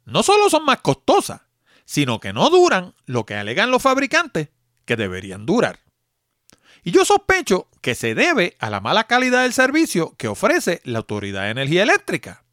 no 0.04 0.22
solo 0.22 0.48
son 0.50 0.64
más 0.64 0.80
costosas, 0.80 1.42
sino 1.84 2.20
que 2.20 2.32
no 2.32 2.50
duran 2.50 2.94
lo 3.06 3.26
que 3.26 3.34
alegan 3.34 3.70
los 3.70 3.82
fabricantes 3.82 4.50
que 4.84 4.96
deberían 4.96 5.46
durar. 5.46 5.80
Y 6.82 6.92
yo 6.92 7.04
sospecho 7.04 7.68
que 7.80 7.94
se 7.94 8.14
debe 8.14 8.56
a 8.58 8.70
la 8.70 8.80
mala 8.80 9.04
calidad 9.04 9.42
del 9.42 9.52
servicio 9.52 10.14
que 10.16 10.28
ofrece 10.28 10.80
la 10.84 10.98
Autoridad 10.98 11.42
de 11.42 11.50
Energía 11.50 11.82
Eléctrica. 11.82 12.44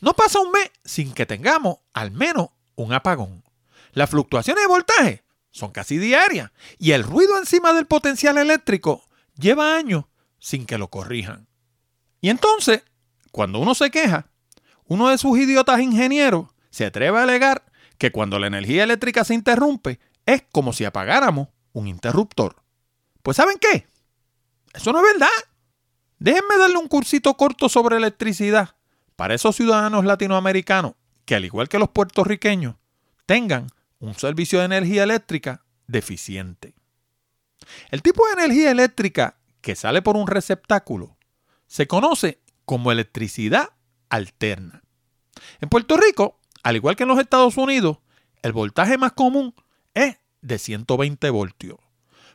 No 0.00 0.14
pasa 0.14 0.40
un 0.40 0.52
mes 0.52 0.70
sin 0.84 1.12
que 1.12 1.26
tengamos 1.26 1.78
al 1.92 2.10
menos 2.10 2.48
un 2.76 2.92
apagón. 2.92 3.44
Las 3.92 4.10
fluctuaciones 4.10 4.62
de 4.62 4.68
voltaje 4.68 5.24
son 5.50 5.72
casi 5.72 5.98
diarias 5.98 6.52
y 6.78 6.92
el 6.92 7.02
ruido 7.02 7.36
encima 7.38 7.72
del 7.72 7.86
potencial 7.86 8.38
eléctrico 8.38 9.04
lleva 9.36 9.76
años 9.76 10.04
sin 10.38 10.66
que 10.66 10.78
lo 10.78 10.88
corrijan. 10.88 11.48
Y 12.20 12.30
entonces, 12.30 12.82
cuando 13.32 13.58
uno 13.58 13.74
se 13.74 13.90
queja, 13.90 14.30
uno 14.86 15.08
de 15.08 15.18
sus 15.18 15.38
idiotas 15.38 15.80
ingenieros 15.80 16.48
se 16.70 16.86
atreve 16.86 17.18
a 17.18 17.22
alegar 17.22 17.64
que 17.98 18.12
cuando 18.12 18.38
la 18.38 18.46
energía 18.46 18.84
eléctrica 18.84 19.24
se 19.24 19.34
interrumpe 19.34 19.98
es 20.26 20.44
como 20.52 20.72
si 20.72 20.84
apagáramos 20.84 21.48
un 21.72 21.88
interruptor. 21.88 22.62
Pues 23.28 23.36
¿saben 23.36 23.58
qué? 23.58 23.86
Eso 24.72 24.90
no 24.90 25.00
es 25.00 25.12
verdad. 25.12 25.28
Déjenme 26.18 26.56
darle 26.56 26.78
un 26.78 26.88
cursito 26.88 27.34
corto 27.34 27.68
sobre 27.68 27.98
electricidad 27.98 28.74
para 29.16 29.34
esos 29.34 29.54
ciudadanos 29.54 30.06
latinoamericanos 30.06 30.94
que 31.26 31.34
al 31.34 31.44
igual 31.44 31.68
que 31.68 31.78
los 31.78 31.90
puertorriqueños 31.90 32.76
tengan 33.26 33.66
un 33.98 34.14
servicio 34.14 34.60
de 34.60 34.64
energía 34.64 35.02
eléctrica 35.02 35.62
deficiente. 35.86 36.74
El 37.90 38.00
tipo 38.00 38.26
de 38.26 38.44
energía 38.44 38.70
eléctrica 38.70 39.36
que 39.60 39.76
sale 39.76 40.00
por 40.00 40.16
un 40.16 40.26
receptáculo 40.26 41.18
se 41.66 41.86
conoce 41.86 42.40
como 42.64 42.92
electricidad 42.92 43.74
alterna. 44.08 44.82
En 45.60 45.68
Puerto 45.68 45.98
Rico, 45.98 46.40
al 46.62 46.76
igual 46.76 46.96
que 46.96 47.02
en 47.02 47.10
los 47.10 47.20
Estados 47.20 47.58
Unidos, 47.58 47.98
el 48.40 48.54
voltaje 48.54 48.96
más 48.96 49.12
común 49.12 49.54
es 49.92 50.16
de 50.40 50.58
120 50.58 51.28
voltios. 51.28 51.78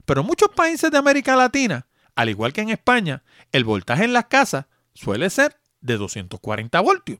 Pero 0.05 0.21
en 0.21 0.27
muchos 0.27 0.49
países 0.49 0.91
de 0.91 0.97
América 0.97 1.35
Latina, 1.35 1.87
al 2.15 2.29
igual 2.29 2.53
que 2.53 2.61
en 2.61 2.69
España, 2.69 3.23
el 3.51 3.63
voltaje 3.63 4.03
en 4.03 4.13
las 4.13 4.25
casas 4.25 4.65
suele 4.93 5.29
ser 5.29 5.59
de 5.81 5.97
240 5.97 6.79
voltios. 6.81 7.19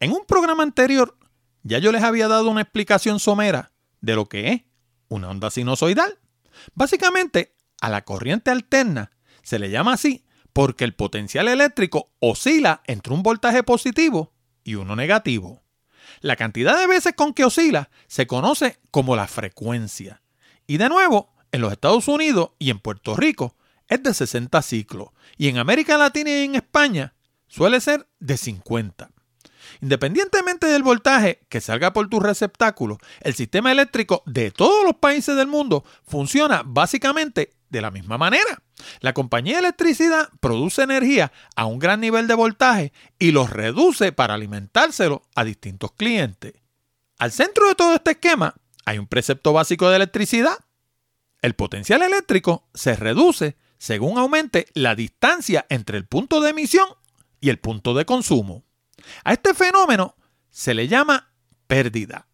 En 0.00 0.12
un 0.12 0.24
programa 0.26 0.62
anterior 0.62 1.16
ya 1.62 1.78
yo 1.78 1.92
les 1.92 2.02
había 2.02 2.28
dado 2.28 2.50
una 2.50 2.60
explicación 2.60 3.18
somera 3.18 3.72
de 4.00 4.14
lo 4.14 4.28
que 4.28 4.52
es 4.52 4.62
una 5.08 5.30
onda 5.30 5.50
sinusoidal. 5.50 6.18
Básicamente, 6.74 7.54
a 7.80 7.88
la 7.88 8.04
corriente 8.04 8.50
alterna 8.50 9.12
se 9.42 9.58
le 9.58 9.70
llama 9.70 9.94
así 9.94 10.24
porque 10.52 10.84
el 10.84 10.94
potencial 10.94 11.48
eléctrico 11.48 12.12
oscila 12.20 12.82
entre 12.86 13.12
un 13.12 13.22
voltaje 13.22 13.62
positivo 13.62 14.32
y 14.62 14.76
uno 14.76 14.94
negativo. 14.94 15.62
La 16.20 16.36
cantidad 16.36 16.78
de 16.78 16.86
veces 16.86 17.14
con 17.14 17.34
que 17.34 17.44
oscila 17.44 17.90
se 18.06 18.26
conoce 18.26 18.78
como 18.90 19.16
la 19.16 19.26
frecuencia. 19.26 20.22
Y 20.66 20.76
de 20.76 20.88
nuevo, 20.88 21.33
en 21.54 21.60
los 21.60 21.70
Estados 21.70 22.08
Unidos 22.08 22.50
y 22.58 22.70
en 22.70 22.80
Puerto 22.80 23.14
Rico 23.14 23.54
es 23.86 24.02
de 24.02 24.12
60 24.12 24.60
ciclos. 24.62 25.10
Y 25.36 25.48
en 25.48 25.58
América 25.58 25.96
Latina 25.96 26.30
y 26.30 26.44
en 26.44 26.56
España 26.56 27.14
suele 27.46 27.80
ser 27.80 28.08
de 28.18 28.36
50. 28.36 29.10
Independientemente 29.80 30.66
del 30.66 30.82
voltaje 30.82 31.46
que 31.48 31.60
salga 31.60 31.92
por 31.92 32.08
tu 32.08 32.18
receptáculo, 32.18 32.98
el 33.20 33.34
sistema 33.34 33.70
eléctrico 33.70 34.24
de 34.26 34.50
todos 34.50 34.84
los 34.84 34.96
países 34.96 35.36
del 35.36 35.46
mundo 35.46 35.84
funciona 36.04 36.62
básicamente 36.64 37.52
de 37.70 37.80
la 37.80 37.92
misma 37.92 38.18
manera. 38.18 38.60
La 38.98 39.12
compañía 39.12 39.54
de 39.54 39.60
electricidad 39.60 40.30
produce 40.40 40.82
energía 40.82 41.30
a 41.54 41.66
un 41.66 41.78
gran 41.78 42.00
nivel 42.00 42.26
de 42.26 42.34
voltaje 42.34 42.92
y 43.20 43.30
los 43.30 43.50
reduce 43.50 44.10
para 44.10 44.34
alimentárselo 44.34 45.22
a 45.36 45.44
distintos 45.44 45.92
clientes. 45.92 46.54
Al 47.20 47.30
centro 47.30 47.68
de 47.68 47.76
todo 47.76 47.94
este 47.94 48.12
esquema 48.12 48.56
hay 48.84 48.98
un 48.98 49.06
precepto 49.06 49.52
básico 49.52 49.88
de 49.88 49.96
electricidad. 49.96 50.58
El 51.44 51.52
potencial 51.52 52.00
eléctrico 52.00 52.66
se 52.72 52.96
reduce 52.96 53.58
según 53.76 54.16
aumente 54.16 54.66
la 54.72 54.94
distancia 54.94 55.66
entre 55.68 55.98
el 55.98 56.06
punto 56.06 56.40
de 56.40 56.48
emisión 56.48 56.88
y 57.38 57.50
el 57.50 57.58
punto 57.58 57.92
de 57.92 58.06
consumo. 58.06 58.64
A 59.24 59.34
este 59.34 59.52
fenómeno 59.52 60.16
se 60.48 60.72
le 60.72 60.88
llama 60.88 61.34
pérdida. 61.66 62.28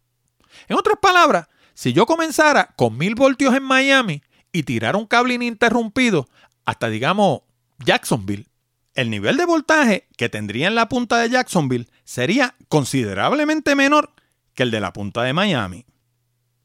En 0.69 0.77
otras 0.77 0.97
palabras, 1.01 1.49
si 1.73 1.91
yo 1.91 2.05
comenzara 2.05 2.73
con 2.77 2.97
mil 2.97 3.15
voltios 3.15 3.53
en 3.53 3.63
Miami 3.63 4.23
y 4.53 4.63
tirara 4.63 4.97
un 4.97 5.07
cable 5.07 5.33
ininterrumpido 5.33 6.29
hasta, 6.63 6.87
digamos, 6.87 7.41
Jacksonville, 7.79 8.47
el 8.93 9.09
nivel 9.09 9.35
de 9.35 9.43
voltaje 9.43 10.07
que 10.15 10.29
tendría 10.29 10.69
en 10.69 10.75
la 10.75 10.87
punta 10.87 11.17
de 11.17 11.29
Jacksonville 11.29 11.89
sería 12.05 12.55
considerablemente 12.69 13.75
menor 13.75 14.13
que 14.53 14.63
el 14.63 14.71
de 14.71 14.79
la 14.79 14.93
punta 14.93 15.23
de 15.23 15.33
Miami. 15.33 15.85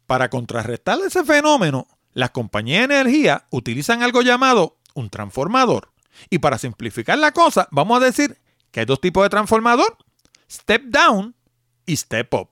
Para 0.06 0.30
contrarrestar 0.30 1.00
ese 1.04 1.24
fenómeno, 1.24 1.88
las 2.16 2.31
compañías 2.31 2.88
de 2.88 2.94
energía 2.98 3.46
utilizan 3.50 4.02
algo 4.02 4.22
llamado 4.22 4.79
un 4.94 5.11
transformador. 5.11 5.92
Y 6.31 6.38
para 6.38 6.57
simplificar 6.57 7.18
la 7.18 7.33
cosa, 7.33 7.68
vamos 7.70 8.00
a 8.00 8.07
decir 8.07 8.40
que 8.70 8.81
hay 8.81 8.87
dos 8.87 9.02
tipos 9.02 9.22
de 9.22 9.29
transformador, 9.29 9.98
step 10.50 10.85
down 10.85 11.37
y 11.85 11.94
step 11.94 12.33
up. 12.33 12.48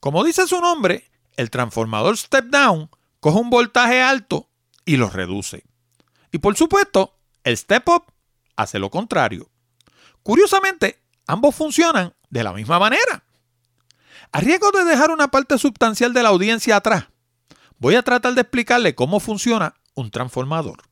Como 0.00 0.24
dice 0.24 0.48
su 0.48 0.60
nombre, 0.60 1.08
el 1.36 1.48
transformador 1.48 2.18
step 2.18 2.46
down 2.46 2.90
coge 3.20 3.38
un 3.38 3.50
voltaje 3.50 4.02
alto 4.02 4.50
y 4.84 4.96
lo 4.96 5.08
reduce. 5.08 5.62
Y 6.32 6.38
por 6.38 6.56
supuesto, 6.56 7.20
el 7.44 7.56
step 7.56 7.88
up 7.88 8.12
hace 8.56 8.80
lo 8.80 8.90
contrario. 8.90 9.48
Curiosamente, 10.24 11.00
ambos 11.28 11.54
funcionan 11.54 12.14
de 12.30 12.42
la 12.42 12.52
misma 12.52 12.80
manera. 12.80 13.22
A 14.32 14.40
riesgo 14.40 14.72
de 14.72 14.84
dejar 14.84 15.12
una 15.12 15.28
parte 15.28 15.56
sustancial 15.56 16.12
de 16.12 16.24
la 16.24 16.30
audiencia 16.30 16.74
atrás, 16.74 17.04
voy 17.78 17.94
a 17.94 18.02
tratar 18.02 18.34
de 18.34 18.42
explicarle 18.42 18.94
cómo 18.94 19.20
funciona 19.20 19.74
un 19.94 20.10
transformador. 20.10 20.82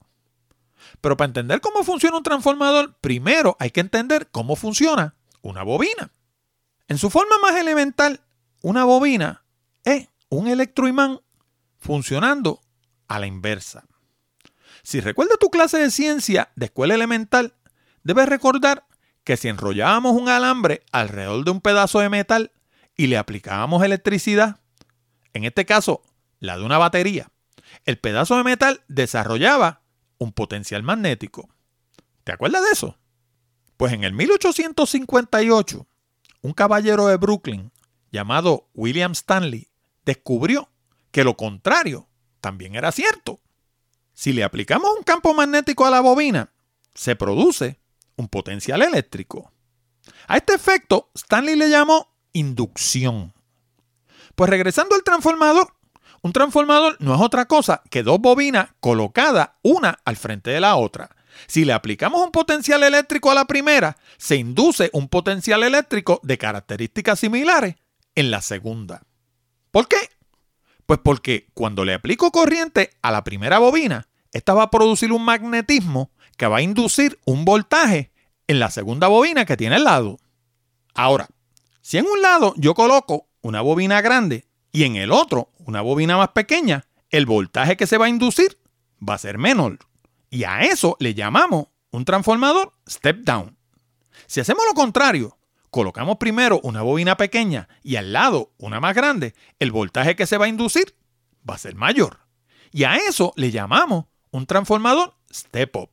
Pero 1.01 1.17
para 1.17 1.29
entender 1.29 1.61
cómo 1.61 1.85
funciona 1.85 2.17
un 2.17 2.23
transformador, 2.23 2.97
primero 3.01 3.57
hay 3.59 3.71
que 3.71 3.81
entender 3.81 4.29
cómo 4.31 4.57
funciona 4.57 5.15
una 5.43 5.63
bobina. 5.63 6.11
En 6.89 6.99
su 6.99 7.11
forma 7.11 7.37
más 7.43 7.57
elemental, 7.57 8.21
una 8.63 8.85
bobina 8.85 9.45
es 9.85 10.09
un 10.29 10.49
electroimán 10.49 11.21
funcionando 11.79 12.61
a 13.09 13.19
la 13.19 13.27
inversa. 13.27 13.85
Si 14.83 15.01
recuerda 15.01 15.37
tu 15.39 15.51
clase 15.51 15.79
de 15.79 15.91
ciencia 15.91 16.51
de 16.55 16.67
escuela 16.67 16.95
elemental, 16.95 17.55
debes 18.03 18.29
recordar 18.29 18.87
que 19.25 19.37
si 19.37 19.49
enrollábamos 19.49 20.13
un 20.13 20.29
alambre 20.29 20.85
alrededor 20.93 21.45
de 21.45 21.51
un 21.51 21.61
pedazo 21.61 21.99
de 21.99 22.09
metal 22.09 22.53
y 22.97 23.09
le 23.09 23.19
aplicábamos 23.19 23.83
electricidad, 23.83 24.61
en 25.33 25.45
este 25.45 25.67
caso 25.67 26.03
la 26.41 26.59
de 26.59 26.65
una 26.65 26.79
batería, 26.79 27.31
el 27.85 27.99
pedazo 27.99 28.37
de 28.37 28.45
metal 28.45 28.83
desarrollaba 28.89 29.83
un 30.19 30.33
potencial 30.33 30.83
magnético. 30.83 31.49
¿Te 32.25 32.33
acuerdas 32.33 32.65
de 32.65 32.71
eso? 32.73 32.99
Pues 33.77 33.93
en 33.93 34.05
el 34.05 34.13
1858, 34.13 35.87
un 36.43 36.53
caballero 36.53 37.07
de 37.07 37.17
Brooklyn 37.17 37.73
llamado 38.11 38.69
William 38.75 39.13
Stanley 39.13 39.69
descubrió 40.05 40.71
que 41.11 41.25
lo 41.25 41.37
contrario 41.37 42.09
también 42.41 42.75
era 42.75 42.93
cierto. 42.93 43.41
Si 44.15 44.33
le 44.33 44.45
aplicamos 44.45 44.91
un 44.97 45.03
campo 45.03 45.35
magnético 45.35 45.85
a 45.85 45.91
la 45.91 46.01
bobina, 46.01 46.51
se 46.95 47.17
produce 47.17 47.79
un 48.17 48.29
potencial 48.29 48.83
eléctrico. 48.83 49.53
A 50.27 50.39
este 50.39 50.55
efecto, 50.55 51.11
Stanley 51.15 51.57
le 51.57 51.69
llamó 51.69 52.15
inducción. 52.33 53.35
Pues 54.35 54.51
regresando 54.51 54.95
al 54.95 55.03
transformador, 55.03 55.76
un 56.27 56.33
transformador 56.33 56.97
no 56.99 57.15
es 57.15 57.21
otra 57.21 57.47
cosa 57.47 57.83
que 57.89 58.03
dos 58.03 58.21
bobinas 58.21 58.71
colocadas 58.81 59.51
una 59.63 59.99
al 60.05 60.17
frente 60.17 60.51
de 60.51 60.61
la 60.61 60.77
otra. 60.77 61.15
Si 61.47 61.65
le 61.65 61.73
aplicamos 61.73 62.21
un 62.21 62.33
potencial 62.33 62.83
eléctrico 62.83 63.31
a 63.31 63.35
la 63.35 63.45
primera, 63.45 63.97
se 64.19 64.37
induce 64.37 64.91
un 64.93 65.09
potencial 65.09 65.63
eléctrico 65.63 66.21
de 66.25 66.37
características 66.37 67.21
similares 67.21 67.77
en 68.15 68.31
la 68.31 68.43
segunda. 68.43 69.03
¿Por 69.71 69.87
qué? 69.87 69.97
Pues 70.87 70.99
porque 71.03 71.49
cuando 71.55 71.85
le 71.85 71.95
aplico 71.95 72.33
corriente 72.33 72.91
a 73.03 73.13
la 73.13 73.23
primera 73.23 73.59
bobina, 73.59 74.09
esta 74.33 74.53
va 74.55 74.65
a 74.65 74.71
producir 74.71 75.13
un 75.13 75.25
magnetismo 75.25 76.11
que 76.37 76.47
va 76.47 76.59
a 76.59 76.63
inducir 76.63 77.21
un 77.25 77.45
voltaje 77.45 78.11
en 78.49 78.59
la 78.59 78.71
segunda 78.71 79.07
bobina 79.07 79.45
que 79.45 79.57
tiene 79.57 79.77
al 79.77 79.85
lado. 79.85 80.19
Ahora, 80.95 81.29
si 81.83 81.99
en 81.99 82.07
un 82.07 82.21
lado 82.21 82.55
yo 82.57 82.75
coloco 82.75 83.29
una 83.43 83.61
bobina 83.61 84.01
grande 84.01 84.47
y 84.77 84.85
en 84.85 84.97
el 84.97 85.11
otro 85.11 85.53
una 85.61 85.81
bobina 85.81 86.19
más 86.19 86.29
pequeña, 86.33 86.85
el 87.09 87.25
voltaje 87.25 87.79
que 87.79 87.87
se 87.87 87.97
va 87.97 88.05
a 88.05 88.11
inducir 88.11 88.59
va 89.01 89.15
a 89.15 89.19
ser 89.19 89.39
menor. 89.39 89.79
Y 90.29 90.45
a 90.45 90.65
eso 90.65 90.99
le 91.01 91.15
llamamos 91.15 91.69
un 91.93 92.05
transformador 92.05 92.75
step 92.87 93.21
down. 93.25 93.57
Si 94.27 94.39
hacemos 94.39 94.67
lo 94.69 94.75
contrario, 94.75 95.39
colocamos 95.71 96.19
primero 96.19 96.61
una 96.63 96.83
bobina 96.83 97.17
pequeña 97.17 97.71
y 97.83 97.97
al 97.97 98.13
lado 98.13 98.53
una 98.59 98.79
más 98.79 98.95
grande, 98.95 99.35
el 99.61 99.73
voltaje 99.73 100.15
que 100.15 100.27
se 100.27 100.37
va 100.37 100.45
a 100.45 100.49
inducir 100.49 100.95
va 101.49 101.55
a 101.55 101.59
ser 101.59 101.75
mayor. 101.75 102.19
Y 102.71 102.85
a 102.85 102.97
eso 102.97 103.33
le 103.35 103.51
llamamos 103.51 104.05
un 104.31 104.45
transformador 104.45 105.15
step 105.33 105.75
up. 105.75 105.91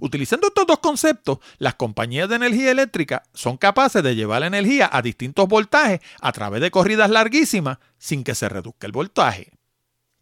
Utilizando 0.00 0.48
estos 0.48 0.66
dos 0.66 0.78
conceptos, 0.78 1.38
las 1.58 1.74
compañías 1.74 2.28
de 2.28 2.36
energía 2.36 2.70
eléctrica 2.70 3.22
son 3.32 3.56
capaces 3.56 4.02
de 4.02 4.14
llevar 4.14 4.40
la 4.40 4.46
energía 4.46 4.88
a 4.92 5.02
distintos 5.02 5.48
voltajes 5.48 6.00
a 6.20 6.32
través 6.32 6.60
de 6.60 6.70
corridas 6.70 7.10
larguísimas 7.10 7.78
sin 7.98 8.24
que 8.24 8.34
se 8.34 8.48
reduzca 8.48 8.86
el 8.86 8.92
voltaje. 8.92 9.52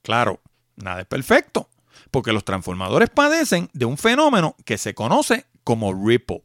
Claro, 0.02 0.40
nada 0.76 1.00
es 1.00 1.06
perfecto, 1.06 1.68
porque 2.10 2.32
los 2.32 2.44
transformadores 2.44 3.10
padecen 3.10 3.68
de 3.72 3.84
un 3.86 3.98
fenómeno 3.98 4.56
que 4.64 4.78
se 4.78 4.94
conoce 4.94 5.46
como 5.64 5.92
ripple. 5.92 6.42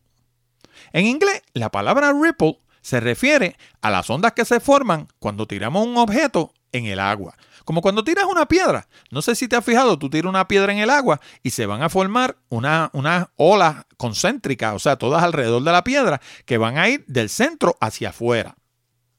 En 0.94 1.06
inglés, 1.06 1.44
la 1.54 1.70
palabra 1.70 2.12
ripple 2.12 2.60
se 2.82 3.00
refiere 3.00 3.56
a 3.82 3.90
las 3.90 4.10
ondas 4.10 4.34
que 4.34 4.46
se 4.46 4.60
forman 4.60 5.08
cuando 5.20 5.48
tiramos 5.48 5.86
un 5.86 5.98
objeto 5.98 6.54
en 6.72 6.86
el 6.86 7.00
agua. 7.00 7.38
Como 7.66 7.82
cuando 7.82 8.04
tiras 8.04 8.26
una 8.26 8.48
piedra. 8.48 8.88
No 9.10 9.22
sé 9.22 9.36
si 9.36 9.48
te 9.48 9.56
has 9.56 9.66
fijado, 9.66 9.98
tú 10.00 10.10
tiras 10.10 10.30
una 10.30 10.48
piedra 10.48 10.72
en 10.72 10.80
el 10.80 10.90
agua 10.90 11.20
y 11.44 11.52
se 11.52 11.66
van 11.66 11.84
a 11.84 11.90
formar 11.90 12.38
unas 12.50 12.90
una 12.94 13.32
olas 13.36 13.86
concéntricas, 13.98 14.76
o 14.76 14.80
sea, 14.80 14.98
todas 14.98 15.24
alrededor 15.24 15.64
de 15.64 15.72
la 15.72 15.84
piedra, 15.84 16.22
que 16.46 16.58
van 16.58 16.78
a 16.78 16.90
ir 16.90 17.06
del 17.08 17.30
centro 17.30 17.78
hacia 17.80 18.10
afuera. 18.10 18.56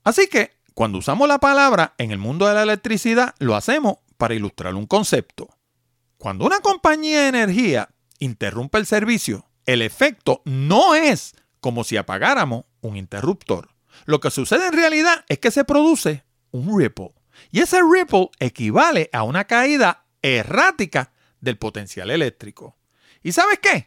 Así 0.05 0.27
que, 0.27 0.53
cuando 0.75 0.99
usamos 0.99 1.29
la 1.29 1.39
palabra 1.39 1.95
en 1.99 2.11
el 2.11 2.19
mundo 2.19 2.47
de 2.47 2.55
la 2.55 2.63
electricidad, 2.63 3.35
lo 3.39 3.55
hacemos 3.55 3.99
para 4.17 4.35
ilustrar 4.35 4.75
un 4.75 4.87
concepto. 4.87 5.49
Cuando 6.17 6.45
una 6.47 6.61
compañía 6.61 7.23
de 7.23 7.29
energía 7.29 7.89
interrumpe 8.19 8.79
el 8.79 8.87
servicio, 8.87 9.47
el 9.67 9.83
efecto 9.83 10.43
no 10.45 10.95
es 10.95 11.35
como 11.61 11.85
si 11.85 11.97
apagáramos 11.97 12.65
un 12.81 12.97
interruptor. 12.97 13.71
Lo 14.05 14.21
que 14.21 14.31
sucede 14.31 14.67
en 14.67 14.73
realidad 14.73 15.25
es 15.29 15.39
que 15.39 15.51
se 15.51 15.65
produce 15.65 16.25
un 16.51 16.79
ripple. 16.79 17.13
Y 17.51 17.61
ese 17.61 17.81
ripple 17.83 18.31
equivale 18.39 19.11
a 19.13 19.23
una 19.23 19.45
caída 19.45 20.05
errática 20.23 21.13
del 21.41 21.59
potencial 21.59 22.11
eléctrico. 22.11 22.77
¿Y 23.23 23.33
sabes 23.33 23.59
qué? 23.61 23.87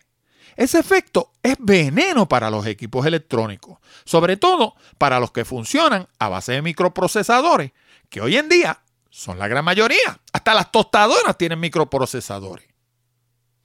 Ese 0.56 0.80
efecto 0.80 1.34
es 1.44 1.56
veneno 1.60 2.28
para 2.28 2.50
los 2.50 2.65
equipos 2.65 3.06
electrónicos, 3.06 3.80
sobre 4.06 4.38
todo 4.38 4.76
para 4.98 5.20
los 5.20 5.32
que 5.32 5.44
funcionan 5.44 6.08
a 6.20 6.30
base 6.30 6.54
de 6.54 6.62
microprocesadores, 6.62 7.72
que 8.10 8.22
hoy 8.22 8.38
en 8.38 8.48
día 8.48 8.82
son 9.10 9.38
la 9.38 9.48
gran 9.48 9.65
mayoría. 9.65 10.20
Hasta 10.32 10.54
las 10.54 10.72
tostadoras 10.72 11.38
tienen 11.38 11.60
microprocesadores. 11.60 12.68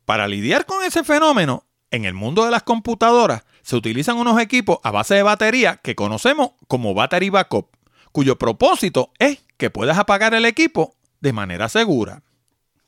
Para 0.05 0.27
lidiar 0.27 0.67
con 0.67 0.83
ese 0.83 1.05
fenómeno, 1.05 1.67
en 1.93 2.05
el 2.05 2.15
mundo 2.15 2.45
de 2.45 2.51
las 2.51 2.63
computadoras 2.63 3.45
se 3.63 3.77
utilizan 3.77 4.17
unos 4.17 4.41
equipos 4.41 4.79
a 4.83 4.91
base 4.91 5.15
de 5.15 5.23
batería 5.23 5.77
que 5.77 5.95
conocemos 5.95 6.53
como 6.67 6.95
battery 6.95 7.31
backup, 7.31 7.69
cuyo 8.13 8.39
propósito 8.39 9.13
es 9.19 9.41
que 9.57 9.71
puedas 9.71 9.99
apagar 9.99 10.35
el 10.35 10.47
equipo 10.47 10.97
de 11.21 11.33
manera 11.33 11.69
segura. 11.69 12.23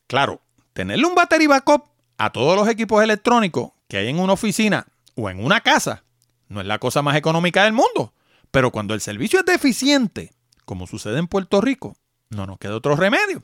Claro, 0.06 0.42
tenerle 0.72 1.06
un 1.06 1.14
battery 1.14 1.46
backup 1.46 1.84
a 2.18 2.30
todos 2.30 2.56
los 2.56 2.68
equipos 2.68 3.02
electrónicos 3.02 3.72
que 3.88 3.98
hay 3.98 4.08
en 4.08 4.18
una 4.18 4.34
oficina 4.34 4.86
o 5.14 5.28
en 5.28 5.44
una 5.44 5.60
casa 5.60 6.04
no 6.52 6.60
es 6.60 6.66
la 6.66 6.78
cosa 6.78 7.02
más 7.02 7.16
económica 7.16 7.64
del 7.64 7.72
mundo, 7.72 8.12
pero 8.50 8.70
cuando 8.70 8.94
el 8.94 9.00
servicio 9.00 9.40
es 9.40 9.46
deficiente, 9.46 10.34
como 10.64 10.86
sucede 10.86 11.18
en 11.18 11.26
Puerto 11.26 11.60
Rico, 11.60 11.96
no 12.28 12.46
nos 12.46 12.58
queda 12.58 12.76
otro 12.76 12.94
remedio. 12.94 13.42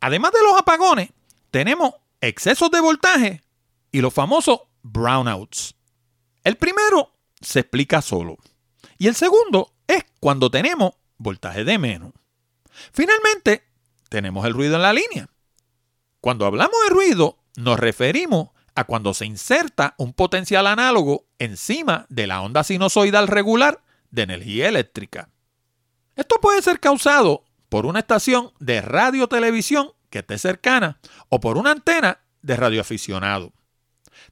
Además 0.00 0.32
de 0.32 0.42
los 0.42 0.58
apagones, 0.58 1.10
tenemos 1.50 1.94
excesos 2.20 2.70
de 2.70 2.80
voltaje 2.80 3.42
y 3.92 4.00
los 4.00 4.12
famosos 4.12 4.62
brownouts. 4.82 5.76
El 6.42 6.56
primero 6.56 7.12
se 7.40 7.60
explica 7.60 8.02
solo 8.02 8.36
y 8.98 9.06
el 9.06 9.14
segundo 9.14 9.72
es 9.86 10.04
cuando 10.18 10.50
tenemos 10.50 10.94
voltaje 11.22 11.64
de 11.64 11.78
menos. 11.78 12.12
Finalmente, 12.92 13.64
tenemos 14.08 14.46
el 14.46 14.54
ruido 14.54 14.76
en 14.76 14.82
la 14.82 14.92
línea. 14.92 15.28
Cuando 16.20 16.46
hablamos 16.46 16.76
de 16.86 16.94
ruido, 16.94 17.38
nos 17.56 17.78
referimos 17.78 18.50
a 18.74 18.84
cuando 18.84 19.12
se 19.14 19.26
inserta 19.26 19.94
un 19.98 20.12
potencial 20.12 20.66
análogo 20.66 21.26
encima 21.38 22.06
de 22.08 22.26
la 22.26 22.40
onda 22.40 22.64
sinusoidal 22.64 23.28
regular 23.28 23.82
de 24.10 24.22
energía 24.22 24.68
eléctrica. 24.68 25.28
Esto 26.16 26.36
puede 26.40 26.62
ser 26.62 26.80
causado 26.80 27.44
por 27.68 27.86
una 27.86 28.00
estación 28.00 28.52
de 28.60 28.80
radio-televisión 28.80 29.92
que 30.10 30.20
esté 30.20 30.38
cercana 30.38 31.00
o 31.28 31.40
por 31.40 31.56
una 31.56 31.70
antena 31.70 32.20
de 32.42 32.56
radioaficionado. 32.56 33.52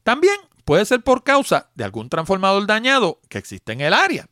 También 0.02 0.36
puede 0.64 0.84
ser 0.84 1.02
por 1.02 1.24
causa 1.24 1.70
de 1.74 1.84
algún 1.84 2.08
transformador 2.08 2.66
dañado 2.66 3.20
que 3.28 3.38
existe 3.38 3.72
en 3.72 3.80
el 3.80 3.94
área. 3.94 4.28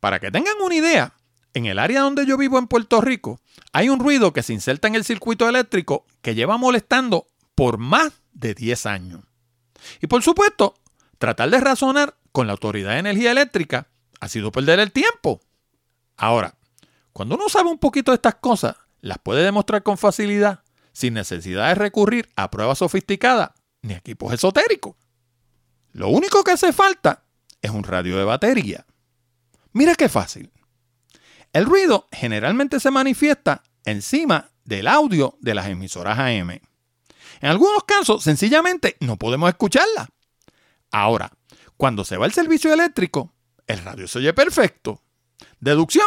Para 0.00 0.20
que 0.20 0.30
tengan 0.30 0.60
una 0.60 0.74
idea, 0.74 1.14
en 1.56 1.64
el 1.64 1.78
área 1.78 2.02
donde 2.02 2.26
yo 2.26 2.36
vivo 2.36 2.58
en 2.58 2.66
Puerto 2.66 3.00
Rico, 3.00 3.40
hay 3.72 3.88
un 3.88 3.98
ruido 3.98 4.34
que 4.34 4.42
se 4.42 4.52
inserta 4.52 4.88
en 4.88 4.94
el 4.94 5.04
circuito 5.04 5.48
eléctrico 5.48 6.04
que 6.20 6.34
lleva 6.34 6.58
molestando 6.58 7.28
por 7.54 7.78
más 7.78 8.12
de 8.34 8.52
10 8.52 8.84
años. 8.84 9.22
Y 10.02 10.06
por 10.06 10.22
supuesto, 10.22 10.74
tratar 11.16 11.48
de 11.48 11.58
razonar 11.58 12.18
con 12.30 12.46
la 12.46 12.52
Autoridad 12.52 12.90
de 12.90 12.98
Energía 12.98 13.30
Eléctrica 13.30 13.88
ha 14.20 14.28
sido 14.28 14.52
perder 14.52 14.80
el 14.80 14.92
tiempo. 14.92 15.40
Ahora, 16.18 16.58
cuando 17.14 17.36
uno 17.36 17.48
sabe 17.48 17.70
un 17.70 17.78
poquito 17.78 18.10
de 18.10 18.16
estas 18.16 18.34
cosas, 18.34 18.76
las 19.00 19.16
puede 19.16 19.42
demostrar 19.42 19.82
con 19.82 19.96
facilidad, 19.96 20.62
sin 20.92 21.14
necesidad 21.14 21.68
de 21.68 21.74
recurrir 21.74 22.28
a 22.36 22.50
pruebas 22.50 22.78
sofisticadas 22.78 23.52
ni 23.80 23.94
equipos 23.94 24.30
esotéricos. 24.30 24.94
Lo 25.92 26.08
único 26.08 26.44
que 26.44 26.50
hace 26.50 26.74
falta 26.74 27.24
es 27.62 27.70
un 27.70 27.82
radio 27.82 28.18
de 28.18 28.24
batería. 28.24 28.84
Mira 29.72 29.94
qué 29.94 30.10
fácil. 30.10 30.52
El 31.52 31.64
ruido 31.64 32.06
generalmente 32.12 32.80
se 32.80 32.90
manifiesta 32.90 33.62
encima 33.84 34.50
del 34.64 34.88
audio 34.88 35.36
de 35.40 35.54
las 35.54 35.68
emisoras 35.68 36.18
AM. 36.18 36.50
En 36.50 37.50
algunos 37.50 37.84
casos, 37.84 38.22
sencillamente 38.22 38.96
no 39.00 39.16
podemos 39.16 39.48
escucharla. 39.48 40.08
Ahora, 40.90 41.32
cuando 41.76 42.04
se 42.04 42.16
va 42.16 42.26
el 42.26 42.32
servicio 42.32 42.72
eléctrico, 42.72 43.34
el 43.66 43.78
radio 43.78 44.08
se 44.08 44.18
oye 44.18 44.32
perfecto. 44.32 45.02
Deducción, 45.60 46.06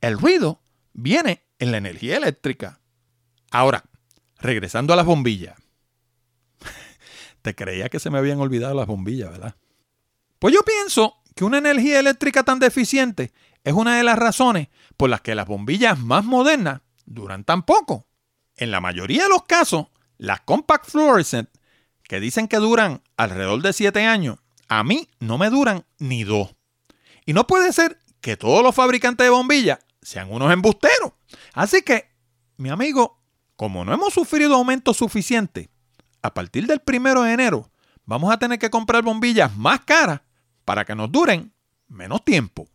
el 0.00 0.18
ruido 0.18 0.62
viene 0.92 1.46
en 1.58 1.72
la 1.72 1.78
energía 1.78 2.16
eléctrica. 2.16 2.80
Ahora, 3.50 3.84
regresando 4.38 4.92
a 4.92 4.96
las 4.96 5.06
bombillas. 5.06 5.56
Te 7.42 7.54
creía 7.54 7.88
que 7.88 8.00
se 8.00 8.10
me 8.10 8.18
habían 8.18 8.40
olvidado 8.40 8.74
las 8.74 8.86
bombillas, 8.86 9.30
¿verdad? 9.30 9.56
Pues 10.38 10.54
yo 10.54 10.62
pienso 10.62 11.16
que 11.34 11.44
una 11.44 11.58
energía 11.58 12.00
eléctrica 12.00 12.42
tan 12.42 12.58
deficiente 12.58 13.32
es 13.66 13.72
una 13.72 13.96
de 13.96 14.04
las 14.04 14.16
razones 14.16 14.68
por 14.96 15.10
las 15.10 15.22
que 15.22 15.34
las 15.34 15.48
bombillas 15.48 15.98
más 15.98 16.24
modernas 16.24 16.82
duran 17.04 17.42
tan 17.42 17.64
poco. 17.64 18.06
en 18.58 18.70
la 18.70 18.80
mayoría 18.80 19.24
de 19.24 19.28
los 19.28 19.42
casos, 19.42 19.88
las 20.16 20.40
compact 20.40 20.88
fluorescent, 20.88 21.50
que 22.04 22.20
dicen 22.20 22.48
que 22.48 22.56
duran 22.56 23.02
alrededor 23.18 23.60
de 23.60 23.74
7 23.74 24.06
años, 24.06 24.38
a 24.68 24.82
mí 24.82 25.10
no 25.18 25.36
me 25.36 25.50
duran 25.50 25.84
ni 25.98 26.24
dos. 26.24 26.54
Y 27.26 27.34
no 27.34 27.46
puede 27.46 27.72
ser 27.72 27.98
que 28.22 28.38
todos 28.38 28.62
los 28.62 28.74
fabricantes 28.74 29.26
de 29.26 29.30
bombillas 29.30 29.80
sean 30.00 30.32
unos 30.32 30.52
embusteros. 30.52 31.12
Así 31.52 31.82
que, 31.82 32.08
mi 32.56 32.70
amigo, 32.70 33.20
como 33.56 33.84
no 33.84 33.92
hemos 33.92 34.14
sufrido 34.14 34.54
aumento 34.54 34.94
suficiente, 34.94 35.68
a 36.22 36.32
partir 36.32 36.66
del 36.66 36.80
primero 36.80 37.24
de 37.24 37.32
enero 37.32 37.70
vamos 38.04 38.32
a 38.32 38.38
tener 38.38 38.58
que 38.58 38.70
comprar 38.70 39.02
bombillas 39.02 39.54
más 39.56 39.80
caras 39.80 40.20
para 40.64 40.84
que 40.84 40.94
nos 40.94 41.10
duren 41.12 41.52
menos 41.88 42.24
tiempo. 42.24 42.68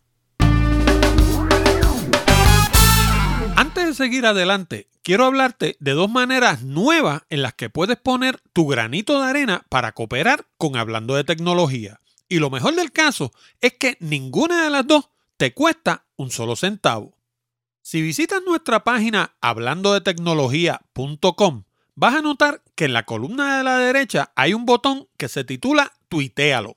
Antes 3.72 3.88
de 3.88 3.94
seguir 3.94 4.26
adelante, 4.26 4.90
quiero 5.02 5.24
hablarte 5.24 5.78
de 5.80 5.94
dos 5.94 6.12
maneras 6.12 6.62
nuevas 6.62 7.22
en 7.30 7.42
las 7.42 7.54
que 7.54 7.70
puedes 7.70 7.96
poner 7.96 8.38
tu 8.52 8.68
granito 8.68 9.22
de 9.22 9.30
arena 9.30 9.66
para 9.70 9.94
cooperar 9.94 10.46
con 10.58 10.76
Hablando 10.76 11.16
de 11.16 11.24
Tecnología. 11.24 12.02
Y 12.28 12.40
lo 12.40 12.50
mejor 12.50 12.76
del 12.76 12.92
caso 12.92 13.32
es 13.62 13.76
que 13.76 13.96
ninguna 14.02 14.66
de 14.66 14.72
las 14.72 14.86
dos 14.86 15.10
te 15.38 15.54
cuesta 15.54 16.06
un 16.18 16.32
solo 16.32 16.58
centavo. 16.58 17.18
Si 17.82 18.02
visitas 18.02 18.42
nuestra 18.46 18.84
página 18.84 19.38
hablandodetecnología.com, 19.40 21.64
vas 21.96 22.16
a 22.16 22.22
notar 22.22 22.62
que 22.76 22.84
en 22.84 22.92
la 22.92 23.06
columna 23.06 23.58
de 23.58 23.64
la 23.64 23.78
derecha 23.78 24.34
hay 24.36 24.54
un 24.54 24.66
botón 24.66 25.08
que 25.16 25.30
se 25.30 25.46
titula 25.46 25.94
Tuitealo. 26.10 26.76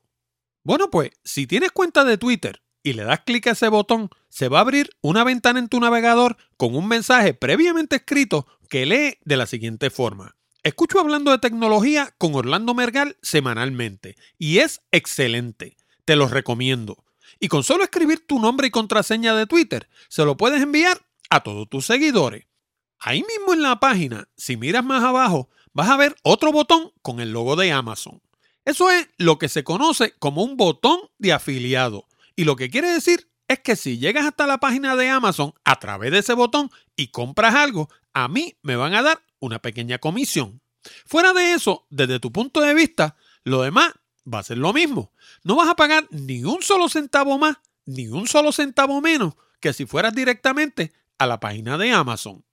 Bueno, 0.63 0.91
pues 0.91 1.11
si 1.25 1.49
tienes 1.49 1.73
cuenta 1.73 2.05
de 2.05 2.19
Twitter 2.19 2.63
y 2.85 2.93
le 2.93 3.03
das 3.03 3.23
clic 3.27 3.49
a 3.49 3.53
ese 3.53 3.69
botón, 3.69 4.11
se 4.29 4.49
va 4.49 4.59
a 4.59 4.61
abrir 4.61 4.91
una 5.01 5.25
ventana 5.25 5.59
en 5.59 5.69
tu 5.69 5.81
navegador 5.81 6.37
con 6.57 6.77
un 6.77 6.87
mensaje 6.87 7.35
previamente 7.35 7.97
escrito 7.97 8.47
que 8.69 8.87
lee 8.87 9.19
de 9.25 9.37
la 9.37 9.47
siguiente 9.47 9.91
forma. 9.91 10.37
Escucho 10.63 11.01
hablando 11.01 11.31
de 11.31 11.39
tecnología 11.39 12.15
con 12.19 12.35
Orlando 12.35 12.75
Mergal 12.75 13.17
semanalmente 13.23 14.17
y 14.39 14.59
es 14.59 14.83
excelente. 14.93 15.77
Te 16.05 16.15
lo 16.15 16.29
recomiendo. 16.29 17.05
Y 17.41 17.49
con 17.49 17.65
solo 17.65 17.85
escribir 17.85 18.27
tu 18.27 18.39
nombre 18.39 18.69
y 18.69 18.71
contraseña 18.71 19.35
de 19.35 19.47
Twitter, 19.47 19.89
se 20.09 20.25
lo 20.25 20.37
puedes 20.37 20.63
enviar 20.63 21.01
a 21.31 21.43
todos 21.43 21.69
tus 21.69 21.87
seguidores. 21.87 22.47
Ahí 22.99 23.25
mismo 23.27 23.55
en 23.55 23.63
la 23.63 23.81
página, 23.81 24.29
si 24.37 24.57
miras 24.57 24.85
más 24.85 25.03
abajo, 25.03 25.49
vas 25.73 25.89
a 25.89 25.97
ver 25.97 26.15
otro 26.23 26.53
botón 26.53 26.93
con 27.03 27.21
el 27.21 27.33
logo 27.33 27.57
de 27.57 27.73
Amazon. 27.73 28.21
Eso 28.65 28.91
es 28.91 29.09
lo 29.19 29.39
que 29.39 29.49
se 29.49 29.65
conoce 29.65 30.15
como 30.19 30.43
un 30.43 30.57
botón 30.57 31.01
de 31.19 31.33
afiliado. 31.33 32.07
Y 32.37 32.45
lo 32.45 32.57
que 32.57 32.71
quiere 32.71 32.93
decir 32.93 33.31
es 33.49 33.61
que 33.61 33.77
si 33.77 33.99
llegas 33.99 34.27
hasta 34.27 34.47
la 34.47 34.59
página 34.59 34.97
de 34.97 35.09
Amazon 35.09 35.53
a 35.65 35.79
través 35.79 36.11
de 36.13 36.19
ese 36.19 36.33
botón 36.35 36.71
y 36.97 37.09
compras 37.09 37.55
algo, 37.55 37.89
a 38.13 38.29
mí 38.29 38.57
me 38.63 38.77
van 38.77 38.95
a 38.95 39.03
dar 39.03 39.21
una 39.39 39.61
pequeña 39.61 39.99
comisión. 39.99 40.61
Fuera 41.07 41.33
de 41.33 41.53
eso, 41.53 41.87
desde 41.91 42.21
tu 42.21 42.33
punto 42.33 42.61
de 42.61 42.75
vista, 42.75 43.17
lo 43.43 43.63
demás 43.63 43.93
va 44.33 44.41
a 44.41 44.45
ser 44.45 44.59
lo 44.59 44.73
mismo. 44.73 45.13
No 45.43 45.57
vas 45.57 45.69
a 45.69 45.77
pagar 45.77 46.07
ni 46.11 46.45
un 46.45 46.63
solo 46.63 46.89
centavo 46.89 47.39
más, 47.39 47.57
ni 47.85 48.09
un 48.09 48.27
solo 48.27 48.53
centavo 48.53 49.01
menos 49.01 49.35
que 49.61 49.73
si 49.73 49.87
fueras 49.87 50.15
directamente 50.15 50.93
a 51.19 51.27
la 51.27 51.41
página 51.41 51.79
de 51.79 51.93
Amazon. 51.93 52.45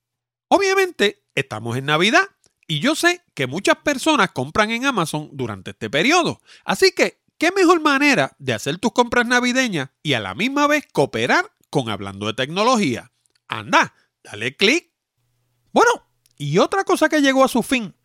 Obviamente, 0.48 1.24
estamos 1.36 1.78
en 1.78 1.86
Navidad 1.86 2.24
y 2.68 2.80
yo 2.80 2.96
sé 2.96 3.22
que 3.34 3.48
muchas 3.48 3.78
personas 3.78 4.32
compran 4.32 4.72
en 4.72 4.86
Amazon 4.86 5.30
durante 5.34 5.72
este 5.72 5.90
periodo. 5.90 6.42
Así 6.64 6.92
que, 6.92 7.21
¿qué 7.42 7.52
mejor 7.52 7.82
manera 7.82 8.36
de 8.38 8.54
hacer 8.54 8.78
tus 8.78 8.92
compras 8.92 9.26
navideñas 9.26 9.90
y 10.04 10.14
a 10.14 10.20
la 10.20 10.36
misma 10.36 10.68
vez 10.68 10.86
cooperar 10.94 11.52
con 11.72 11.90
Hablando 11.90 12.28
de 12.28 12.36
Tecnología? 12.36 13.12
Anda, 13.48 13.96
dale 14.24 14.56
clic. 14.56 14.92
Bueno, 15.72 15.90
y 16.38 16.60
otra 16.60 16.84
cosa 16.84 17.10
que 17.10 17.24
llegó 17.24 17.44
a 17.44 17.48
su 17.48 17.64
fin, 17.64 17.96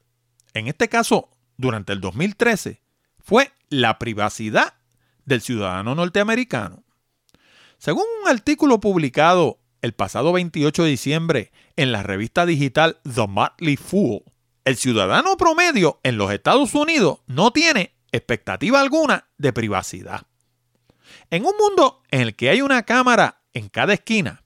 en 0.54 0.68
este 0.68 0.88
caso 0.88 1.28
durante 1.58 1.92
el 1.92 2.00
2013, 2.00 2.80
fue 3.18 3.52
la 3.68 3.98
privacidad 3.98 4.72
del 5.26 5.42
ciudadano 5.42 5.94
norteamericano. 5.94 6.84
Según 7.76 8.04
un 8.22 8.30
artículo 8.30 8.80
publicado 8.80 9.58
el 9.82 9.92
pasado 9.92 10.32
28 10.32 10.84
de 10.84 10.88
diciembre 10.88 11.52
en 11.76 11.92
la 11.92 12.02
revista 12.02 12.46
digital 12.46 13.00
The 13.02 13.26
Motley 13.26 13.76
Fool, 13.76 14.22
el 14.64 14.78
ciudadano 14.78 15.36
promedio 15.36 16.00
en 16.04 16.16
los 16.16 16.32
Estados 16.32 16.74
Unidos 16.74 17.18
no 17.26 17.50
tiene 17.50 17.95
expectativa 18.16 18.80
alguna 18.80 19.28
de 19.38 19.52
privacidad. 19.52 20.22
En 21.30 21.44
un 21.44 21.56
mundo 21.58 22.02
en 22.10 22.20
el 22.20 22.36
que 22.36 22.50
hay 22.50 22.60
una 22.60 22.84
cámara 22.84 23.42
en 23.52 23.68
cada 23.68 23.94
esquina, 23.94 24.42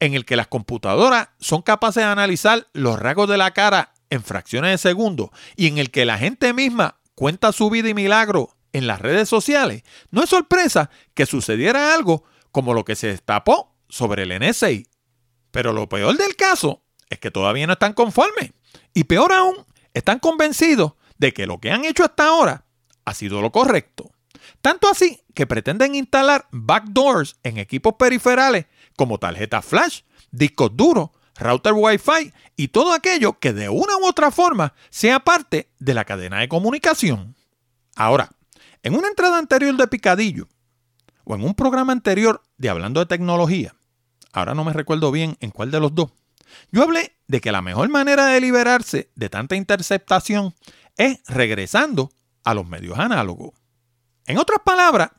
en 0.00 0.14
el 0.14 0.24
que 0.24 0.36
las 0.36 0.46
computadoras 0.46 1.28
son 1.38 1.62
capaces 1.62 2.02
de 2.02 2.08
analizar 2.08 2.68
los 2.72 2.98
rasgos 2.98 3.28
de 3.28 3.36
la 3.36 3.52
cara 3.52 3.92
en 4.08 4.22
fracciones 4.22 4.72
de 4.72 4.78
segundos 4.78 5.30
y 5.56 5.66
en 5.68 5.78
el 5.78 5.90
que 5.90 6.04
la 6.04 6.18
gente 6.18 6.52
misma 6.52 7.00
cuenta 7.14 7.52
su 7.52 7.70
vida 7.70 7.88
y 7.88 7.94
milagro 7.94 8.56
en 8.72 8.86
las 8.86 9.00
redes 9.00 9.28
sociales, 9.28 9.82
no 10.10 10.22
es 10.22 10.30
sorpresa 10.30 10.90
que 11.14 11.26
sucediera 11.26 11.94
algo 11.94 12.24
como 12.52 12.74
lo 12.74 12.84
que 12.84 12.96
se 12.96 13.08
destapó 13.08 13.76
sobre 13.88 14.22
el 14.22 14.38
NSA. 14.38 14.68
Pero 15.50 15.72
lo 15.72 15.88
peor 15.88 16.16
del 16.16 16.36
caso 16.36 16.82
es 17.08 17.18
que 17.18 17.30
todavía 17.30 17.66
no 17.66 17.74
están 17.74 17.92
conformes. 17.92 18.52
Y 18.94 19.04
peor 19.04 19.32
aún, 19.32 19.66
están 19.92 20.20
convencidos 20.20 20.92
de 21.18 21.32
que 21.32 21.46
lo 21.46 21.58
que 21.58 21.70
han 21.70 21.84
hecho 21.84 22.04
hasta 22.04 22.28
ahora 22.28 22.64
ha 23.04 23.14
sido 23.14 23.40
lo 23.40 23.52
correcto. 23.52 24.10
Tanto 24.60 24.88
así 24.88 25.22
que 25.34 25.46
pretenden 25.46 25.94
instalar 25.94 26.48
backdoors 26.50 27.36
en 27.42 27.58
equipos 27.58 27.94
periferales 27.98 28.66
como 28.96 29.18
tarjetas 29.18 29.64
flash, 29.64 30.02
discos 30.30 30.76
duros, 30.76 31.10
router 31.36 31.72
Wi-Fi 31.72 32.32
y 32.56 32.68
todo 32.68 32.92
aquello 32.92 33.38
que 33.38 33.52
de 33.52 33.68
una 33.68 33.96
u 33.96 34.06
otra 34.06 34.30
forma 34.30 34.74
sea 34.90 35.20
parte 35.20 35.70
de 35.78 35.94
la 35.94 36.04
cadena 36.04 36.40
de 36.40 36.48
comunicación. 36.48 37.36
Ahora, 37.96 38.30
en 38.82 38.94
una 38.94 39.08
entrada 39.08 39.38
anterior 39.38 39.76
de 39.76 39.88
Picadillo, 39.88 40.48
o 41.24 41.34
en 41.34 41.44
un 41.44 41.54
programa 41.54 41.92
anterior 41.92 42.42
de 42.56 42.70
Hablando 42.70 43.00
de 43.00 43.06
Tecnología, 43.06 43.74
ahora 44.32 44.54
no 44.54 44.64
me 44.64 44.72
recuerdo 44.72 45.10
bien 45.10 45.36
en 45.40 45.50
cuál 45.50 45.70
de 45.70 45.80
los 45.80 45.94
dos, 45.94 46.10
yo 46.72 46.82
hablé 46.82 47.16
de 47.28 47.40
que 47.40 47.52
la 47.52 47.62
mejor 47.62 47.88
manera 47.88 48.26
de 48.26 48.40
liberarse 48.40 49.10
de 49.14 49.28
tanta 49.28 49.56
interceptación 49.56 50.54
es 50.96 51.20
regresando 51.26 52.10
a 52.44 52.54
los 52.54 52.66
medios 52.66 52.98
análogos. 52.98 53.52
En 54.26 54.38
otras 54.38 54.60
palabras, 54.64 55.10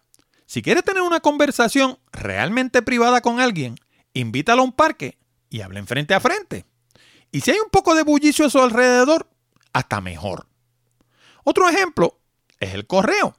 si 0.46 0.62
quieres 0.62 0.84
tener 0.84 1.02
una 1.02 1.20
conversación 1.20 1.98
realmente 2.12 2.82
privada 2.82 3.22
con 3.22 3.40
alguien, 3.40 3.76
invítalo 4.14 4.62
a 4.62 4.66
un 4.66 4.74
parque 4.74 5.18
y 5.50 5.62
hablen 5.62 5.88
frente 5.88 6.14
a 6.14 6.20
frente. 6.20 6.66
Y 7.32 7.42
si 7.42 7.52
hay 7.52 7.60
un 7.60 7.70
poco 7.70 7.96
de 7.96 8.04
bullicio 8.04 8.46
a 8.46 8.50
su 8.50 8.60
alrededor, 8.60 9.30
hasta 9.74 10.02
mejor. 10.02 10.48
Otro 11.44 11.70
ejemplo 11.70 12.20
es 12.60 12.74
el 12.74 12.88
correo. 12.88 13.36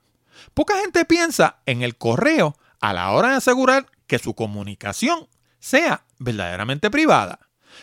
Poca 0.55 0.79
gente 0.79 1.05
piensa 1.05 1.61
en 1.66 1.83
el 1.83 1.97
correo 1.97 2.57
a 2.81 2.92
la 2.92 3.11
hora 3.12 3.31
de 3.31 3.37
asegurar 3.37 3.87
que 4.07 4.18
su 4.18 4.35
comunicación 4.35 5.29
sea 5.59 6.05
verdaderamente 6.18 6.90
privada. 6.90 7.38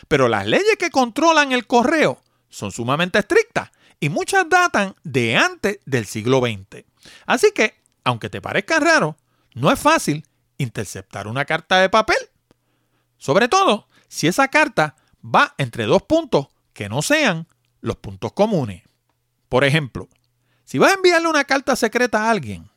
Pero 0.08 0.28
las 0.28 0.46
leyes 0.46 0.76
que 0.78 0.90
controlan 0.90 1.52
el 1.52 1.66
correo 1.66 2.22
son 2.48 2.72
sumamente 2.72 3.18
estrictas 3.18 3.70
y 4.00 4.08
muchas 4.08 4.48
datan 4.48 4.96
de 5.04 5.36
antes 5.36 5.78
del 5.84 6.06
siglo 6.06 6.40
XX. 6.40 6.84
Así 7.26 7.52
que, 7.54 7.74
aunque 8.02 8.30
te 8.30 8.40
parezca 8.40 8.80
raro, 8.80 9.16
no 9.54 9.70
es 9.70 9.78
fácil 9.78 10.26
interceptar 10.58 11.28
una 11.28 11.44
carta 11.44 11.78
de 11.78 11.90
papel. 11.90 12.18
Sobre 13.18 13.48
todo 13.48 13.88
si 14.08 14.26
esa 14.26 14.48
carta 14.48 14.96
va 15.22 15.54
entre 15.58 15.84
dos 15.84 16.02
puntos 16.02 16.48
que 16.72 16.88
no 16.88 17.02
sean 17.02 17.46
los 17.80 17.96
puntos 17.96 18.32
comunes. 18.32 18.82
Por 19.48 19.64
ejemplo, 19.64 20.08
si 20.64 20.78
vas 20.78 20.92
a 20.92 20.94
enviarle 20.94 21.28
una 21.28 21.44
carta 21.44 21.76
secreta 21.76 22.24
a 22.24 22.30
alguien, 22.30 22.70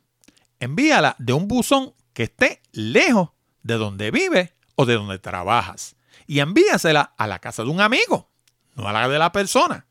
envíala 0.60 1.16
de 1.20 1.34
un 1.34 1.48
buzón 1.48 1.94
que 2.14 2.24
esté 2.24 2.62
lejos 2.72 3.30
de 3.62 3.76
donde 3.76 4.12
vive 4.12 4.54
o 4.76 4.86
de 4.86 4.96
donde 4.96 5.20
trabajas 5.20 5.96
y 6.28 6.40
envíasela 6.40 7.14
a 7.18 7.28
la 7.28 7.40
casa 7.40 7.64
de 7.64 7.70
un 7.70 7.82
amigo, 7.82 8.30
no 8.76 8.88
a 8.88 8.94
la 8.94 9.08
de 9.08 9.20
la 9.20 9.32
persona. 9.32 9.88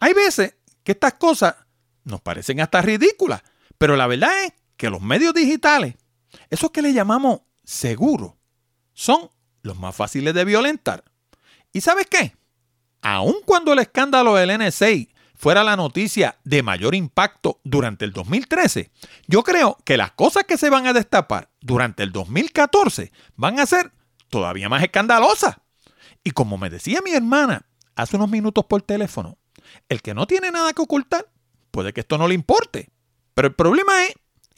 Hay 0.00 0.14
veces 0.14 0.56
que 0.84 0.92
estas 0.92 1.14
cosas 1.14 1.56
nos 2.04 2.20
parecen 2.20 2.60
hasta 2.60 2.82
ridículas, 2.82 3.42
pero 3.78 3.96
la 3.96 4.06
verdad 4.06 4.44
es 4.44 4.52
que 4.76 4.90
los 4.90 5.00
medios 5.00 5.34
digitales, 5.34 5.96
esos 6.50 6.70
que 6.70 6.82
le 6.82 6.92
llamamos 6.92 7.40
seguros, 7.64 8.32
son 8.92 9.30
los 9.62 9.78
más 9.78 9.94
fáciles 9.94 10.34
de 10.34 10.44
violentar. 10.44 11.04
¿Y 11.72 11.80
sabes 11.80 12.06
qué? 12.06 12.36
Aun 13.00 13.36
cuando 13.44 13.72
el 13.72 13.78
escándalo 13.78 14.34
del 14.34 14.58
NSA 14.58 15.08
fuera 15.34 15.64
la 15.64 15.76
noticia 15.76 16.38
de 16.44 16.62
mayor 16.62 16.94
impacto 16.94 17.60
durante 17.64 18.04
el 18.04 18.12
2013, 18.12 18.90
yo 19.26 19.42
creo 19.42 19.76
que 19.84 19.96
las 19.96 20.12
cosas 20.12 20.44
que 20.44 20.56
se 20.56 20.70
van 20.70 20.86
a 20.86 20.92
destapar 20.92 21.50
durante 21.60 22.02
el 22.02 22.12
2014 22.12 23.10
van 23.36 23.58
a 23.58 23.66
ser 23.66 23.92
todavía 24.28 24.68
más 24.68 24.82
escandalosas. 24.82 25.56
Y 26.22 26.30
como 26.30 26.58
me 26.58 26.70
decía 26.70 27.00
mi 27.02 27.12
hermana 27.12 27.66
hace 27.96 28.16
unos 28.16 28.30
minutos 28.30 28.64
por 28.66 28.82
teléfono, 28.82 29.38
el 29.88 30.02
que 30.02 30.14
no 30.14 30.26
tiene 30.26 30.50
nada 30.50 30.72
que 30.72 30.82
ocultar, 30.82 31.28
puede 31.70 31.92
que 31.92 32.00
esto 32.00 32.18
no 32.18 32.28
le 32.28 32.34
importe. 32.34 32.90
Pero 33.34 33.48
el 33.48 33.54
problema 33.54 34.04
es 34.04 34.14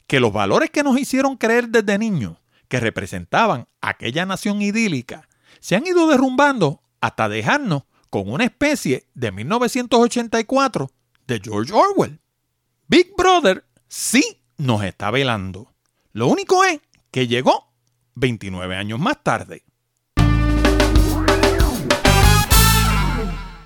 que 0.07 0.21
los 0.21 0.33
valores 0.33 0.71
que 0.71 0.83
nos 0.83 0.99
hicieron 0.99 1.37
creer 1.37 1.69
desde 1.69 1.99
niños, 1.99 2.39
que 2.69 2.81
representaban 2.81 3.69
aquella 3.81 4.27
nación 4.27 4.63
idílica, 4.63 5.29
se 5.61 5.77
han 5.77 5.87
ido 5.87 6.09
derrumbando 6.09 6.83
hasta 7.01 7.29
dejarnos 7.29 7.85
con 8.11 8.31
una 8.31 8.45
especie 8.45 9.07
de 9.15 9.33
1984 9.33 10.91
de 11.27 11.41
George 11.43 11.73
Orwell. 11.73 12.21
Big 12.87 13.15
Brother 13.17 13.65
sí 13.89 14.43
nos 14.57 14.85
está 14.85 15.11
velando. 15.11 15.73
Lo 16.13 16.29
único 16.29 16.65
es 16.65 16.81
que 17.11 17.27
llegó 17.27 17.73
29 18.15 18.77
años 18.77 18.99
más 18.99 19.23
tarde. 19.23 19.65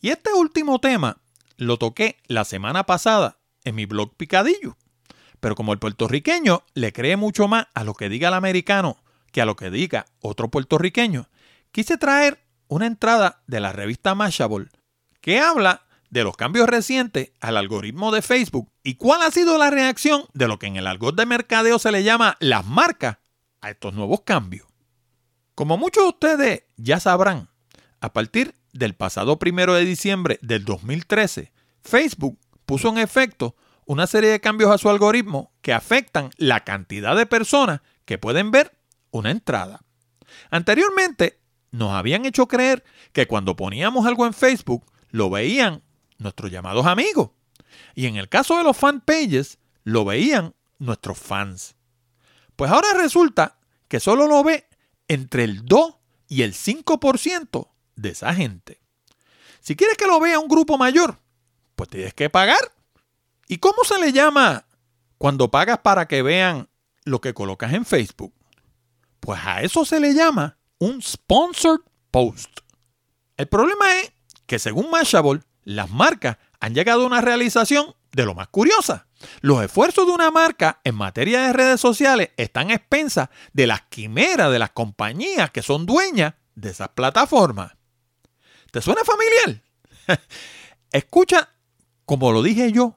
Y 0.00 0.08
este 0.08 0.32
último 0.32 0.80
tema 0.80 1.20
lo 1.56 1.76
toqué 1.76 2.16
la 2.26 2.44
semana 2.44 2.86
pasada 2.86 3.38
en 3.64 3.74
mi 3.74 3.84
blog 3.84 4.16
Picadillo. 4.16 4.78
Pero 5.40 5.54
como 5.54 5.74
el 5.74 5.78
puertorriqueño 5.78 6.64
le 6.72 6.92
cree 6.92 7.16
mucho 7.16 7.48
más 7.48 7.66
a 7.74 7.84
lo 7.84 7.94
que 7.94 8.08
diga 8.08 8.28
el 8.28 8.34
americano 8.34 8.96
que 9.30 9.42
a 9.42 9.44
lo 9.44 9.56
que 9.56 9.70
diga 9.70 10.06
otro 10.20 10.48
puertorriqueño, 10.48 11.28
quise 11.70 11.98
traer 11.98 12.46
una 12.66 12.86
entrada 12.86 13.42
de 13.46 13.60
la 13.60 13.72
revista 13.72 14.14
Mashable 14.14 14.70
que 15.20 15.38
habla 15.38 15.86
de 16.10 16.24
los 16.24 16.36
cambios 16.36 16.68
recientes 16.68 17.32
al 17.40 17.56
algoritmo 17.56 18.12
de 18.12 18.22
Facebook 18.22 18.70
y 18.82 18.94
cuál 18.94 19.22
ha 19.22 19.30
sido 19.30 19.58
la 19.58 19.70
reacción 19.70 20.24
de 20.32 20.48
lo 20.48 20.58
que 20.58 20.66
en 20.66 20.76
el 20.76 20.86
algoritmo 20.86 21.20
de 21.20 21.26
mercadeo 21.26 21.78
se 21.78 21.92
le 21.92 22.02
llama 22.02 22.36
las 22.40 22.64
marcas 22.64 23.18
a 23.60 23.70
estos 23.70 23.94
nuevos 23.94 24.22
cambios. 24.22 24.66
Como 25.54 25.76
muchos 25.76 26.04
de 26.04 26.08
ustedes 26.08 26.62
ya 26.76 27.00
sabrán, 27.00 27.48
a 28.00 28.12
partir 28.12 28.54
del 28.72 28.94
pasado 28.94 29.38
primero 29.38 29.74
de 29.74 29.84
diciembre 29.84 30.38
del 30.42 30.64
2013, 30.64 31.52
Facebook 31.82 32.38
puso 32.64 32.88
en 32.90 32.98
efecto 32.98 33.56
una 33.86 34.06
serie 34.06 34.30
de 34.30 34.40
cambios 34.40 34.70
a 34.70 34.78
su 34.78 34.90
algoritmo 34.90 35.52
que 35.62 35.72
afectan 35.72 36.30
la 36.36 36.64
cantidad 36.64 37.16
de 37.16 37.26
personas 37.26 37.80
que 38.04 38.18
pueden 38.18 38.50
ver 38.50 38.72
una 39.10 39.30
entrada. 39.30 39.80
Anteriormente 40.50 41.40
nos 41.70 41.92
habían 41.92 42.26
hecho 42.26 42.46
creer 42.46 42.84
que 43.12 43.26
cuando 43.26 43.56
poníamos 43.56 44.06
algo 44.06 44.26
en 44.26 44.34
Facebook 44.34 44.84
lo 45.10 45.30
veían 45.30 45.82
nuestros 46.18 46.50
llamados 46.50 46.86
amigos. 46.86 47.30
Y 47.94 48.06
en 48.06 48.16
el 48.16 48.28
caso 48.28 48.56
de 48.56 48.64
los 48.64 48.76
fan 48.76 49.00
pages, 49.00 49.58
lo 49.84 50.04
veían 50.04 50.54
nuestros 50.78 51.18
fans. 51.18 51.76
Pues 52.56 52.70
ahora 52.70 52.94
resulta 52.94 53.58
que 53.88 54.00
solo 54.00 54.26
lo 54.26 54.42
ve 54.44 54.68
entre 55.08 55.44
el 55.44 55.64
2 55.64 55.94
y 56.28 56.42
el 56.42 56.52
5% 56.54 57.68
de 57.96 58.08
esa 58.10 58.34
gente. 58.34 58.80
Si 59.60 59.76
quieres 59.76 59.96
que 59.96 60.06
lo 60.06 60.20
vea 60.20 60.38
un 60.38 60.48
grupo 60.48 60.78
mayor, 60.78 61.18
pues 61.74 61.88
tienes 61.88 62.14
que 62.14 62.30
pagar. 62.30 62.60
¿Y 63.48 63.58
cómo 63.58 63.84
se 63.84 63.98
le 63.98 64.12
llama 64.12 64.66
cuando 65.16 65.50
pagas 65.50 65.78
para 65.78 66.06
que 66.06 66.22
vean 66.22 66.68
lo 67.04 67.20
que 67.20 67.34
colocas 67.34 67.72
en 67.72 67.86
Facebook? 67.86 68.34
Pues 69.20 69.40
a 69.42 69.62
eso 69.62 69.84
se 69.84 70.00
le 70.00 70.14
llama 70.14 70.58
un 70.78 71.02
sponsored 71.02 71.80
post. 72.10 72.60
El 73.36 73.48
problema 73.48 73.98
es 73.98 74.12
que 74.46 74.58
según 74.58 74.90
Mashable, 74.90 75.42
las 75.68 75.90
marcas 75.90 76.38
han 76.60 76.74
llegado 76.74 77.02
a 77.02 77.06
una 77.06 77.20
realización 77.20 77.94
de 78.12 78.24
lo 78.24 78.34
más 78.34 78.48
curiosa. 78.48 79.06
Los 79.42 79.62
esfuerzos 79.62 80.06
de 80.06 80.12
una 80.12 80.30
marca 80.30 80.80
en 80.82 80.94
materia 80.94 81.42
de 81.42 81.52
redes 81.52 81.78
sociales 81.78 82.30
están 82.38 82.70
a 82.70 82.74
expensas 82.74 83.28
de 83.52 83.66
las 83.66 83.82
quimeras 83.82 84.50
de 84.50 84.58
las 84.58 84.70
compañías 84.70 85.50
que 85.50 85.60
son 85.60 85.84
dueñas 85.84 86.32
de 86.54 86.70
esas 86.70 86.88
plataformas. 86.88 87.74
¿Te 88.70 88.80
suena 88.80 89.02
familiar? 89.04 89.62
Escucha, 90.90 91.50
como 92.06 92.32
lo 92.32 92.42
dije 92.42 92.72
yo 92.72 92.96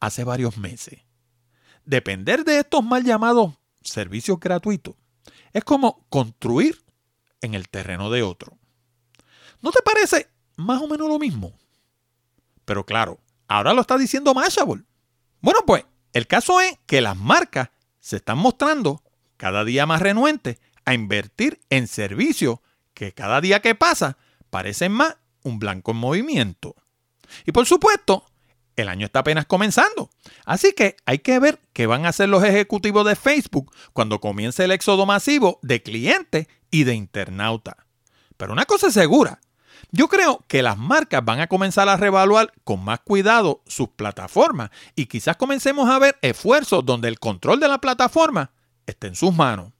hace 0.00 0.24
varios 0.24 0.56
meses, 0.56 1.00
depender 1.84 2.42
de 2.42 2.60
estos 2.60 2.82
mal 2.82 3.04
llamados 3.04 3.52
servicios 3.82 4.40
gratuitos 4.40 4.94
es 5.52 5.62
como 5.62 6.06
construir 6.08 6.82
en 7.42 7.52
el 7.52 7.68
terreno 7.68 8.08
de 8.08 8.22
otro. 8.22 8.56
¿No 9.60 9.72
te 9.72 9.82
parece 9.82 10.30
más 10.56 10.80
o 10.80 10.88
menos 10.88 11.06
lo 11.06 11.18
mismo? 11.18 11.52
Pero 12.68 12.84
claro, 12.84 13.18
ahora 13.48 13.72
lo 13.72 13.80
está 13.80 13.96
diciendo 13.96 14.34
Mashable. 14.34 14.84
Bueno, 15.40 15.60
pues 15.66 15.86
el 16.12 16.26
caso 16.26 16.60
es 16.60 16.78
que 16.84 17.00
las 17.00 17.16
marcas 17.16 17.70
se 17.98 18.16
están 18.16 18.36
mostrando 18.36 19.02
cada 19.38 19.64
día 19.64 19.86
más 19.86 20.02
renuentes 20.02 20.58
a 20.84 20.92
invertir 20.92 21.62
en 21.70 21.86
servicios 21.88 22.58
que 22.92 23.14
cada 23.14 23.40
día 23.40 23.60
que 23.60 23.74
pasa 23.74 24.18
parecen 24.50 24.92
más 24.92 25.16
un 25.44 25.58
blanco 25.58 25.92
en 25.92 25.96
movimiento. 25.96 26.76
Y 27.46 27.52
por 27.52 27.64
supuesto, 27.64 28.26
el 28.76 28.90
año 28.90 29.06
está 29.06 29.20
apenas 29.20 29.46
comenzando. 29.46 30.10
Así 30.44 30.74
que 30.74 30.96
hay 31.06 31.20
que 31.20 31.38
ver 31.38 31.60
qué 31.72 31.86
van 31.86 32.04
a 32.04 32.10
hacer 32.10 32.28
los 32.28 32.44
ejecutivos 32.44 33.06
de 33.06 33.16
Facebook 33.16 33.74
cuando 33.94 34.20
comience 34.20 34.62
el 34.62 34.72
éxodo 34.72 35.06
masivo 35.06 35.58
de 35.62 35.82
clientes 35.82 36.48
y 36.70 36.84
de 36.84 36.92
internautas. 36.92 37.76
Pero 38.36 38.52
una 38.52 38.66
cosa 38.66 38.88
es 38.88 38.92
segura, 38.92 39.40
yo 39.90 40.08
creo 40.08 40.44
que 40.48 40.62
las 40.62 40.76
marcas 40.76 41.24
van 41.24 41.40
a 41.40 41.46
comenzar 41.46 41.88
a 41.88 41.96
reevaluar 41.96 42.52
con 42.64 42.84
más 42.84 43.00
cuidado 43.00 43.62
sus 43.66 43.88
plataformas 43.88 44.70
y 44.94 45.06
quizás 45.06 45.36
comencemos 45.36 45.88
a 45.88 45.98
ver 45.98 46.18
esfuerzos 46.20 46.84
donde 46.84 47.08
el 47.08 47.18
control 47.18 47.58
de 47.60 47.68
la 47.68 47.78
plataforma 47.78 48.50
esté 48.86 49.06
en 49.06 49.14
sus 49.14 49.34
manos. 49.34 49.72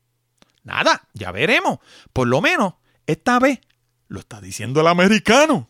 Nada, 0.65 1.09
ya 1.13 1.31
veremos. 1.31 1.79
Por 2.13 2.27
lo 2.27 2.41
menos 2.41 2.75
esta 3.07 3.39
vez 3.39 3.61
lo 4.09 4.21
está 4.21 4.41
diciendo 4.41 4.81
el 4.81 4.87
americano. 4.87 5.69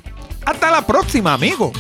Hasta 0.47 0.71
la 0.71 0.87
próxima 0.87 1.35
amigos. 1.35 1.73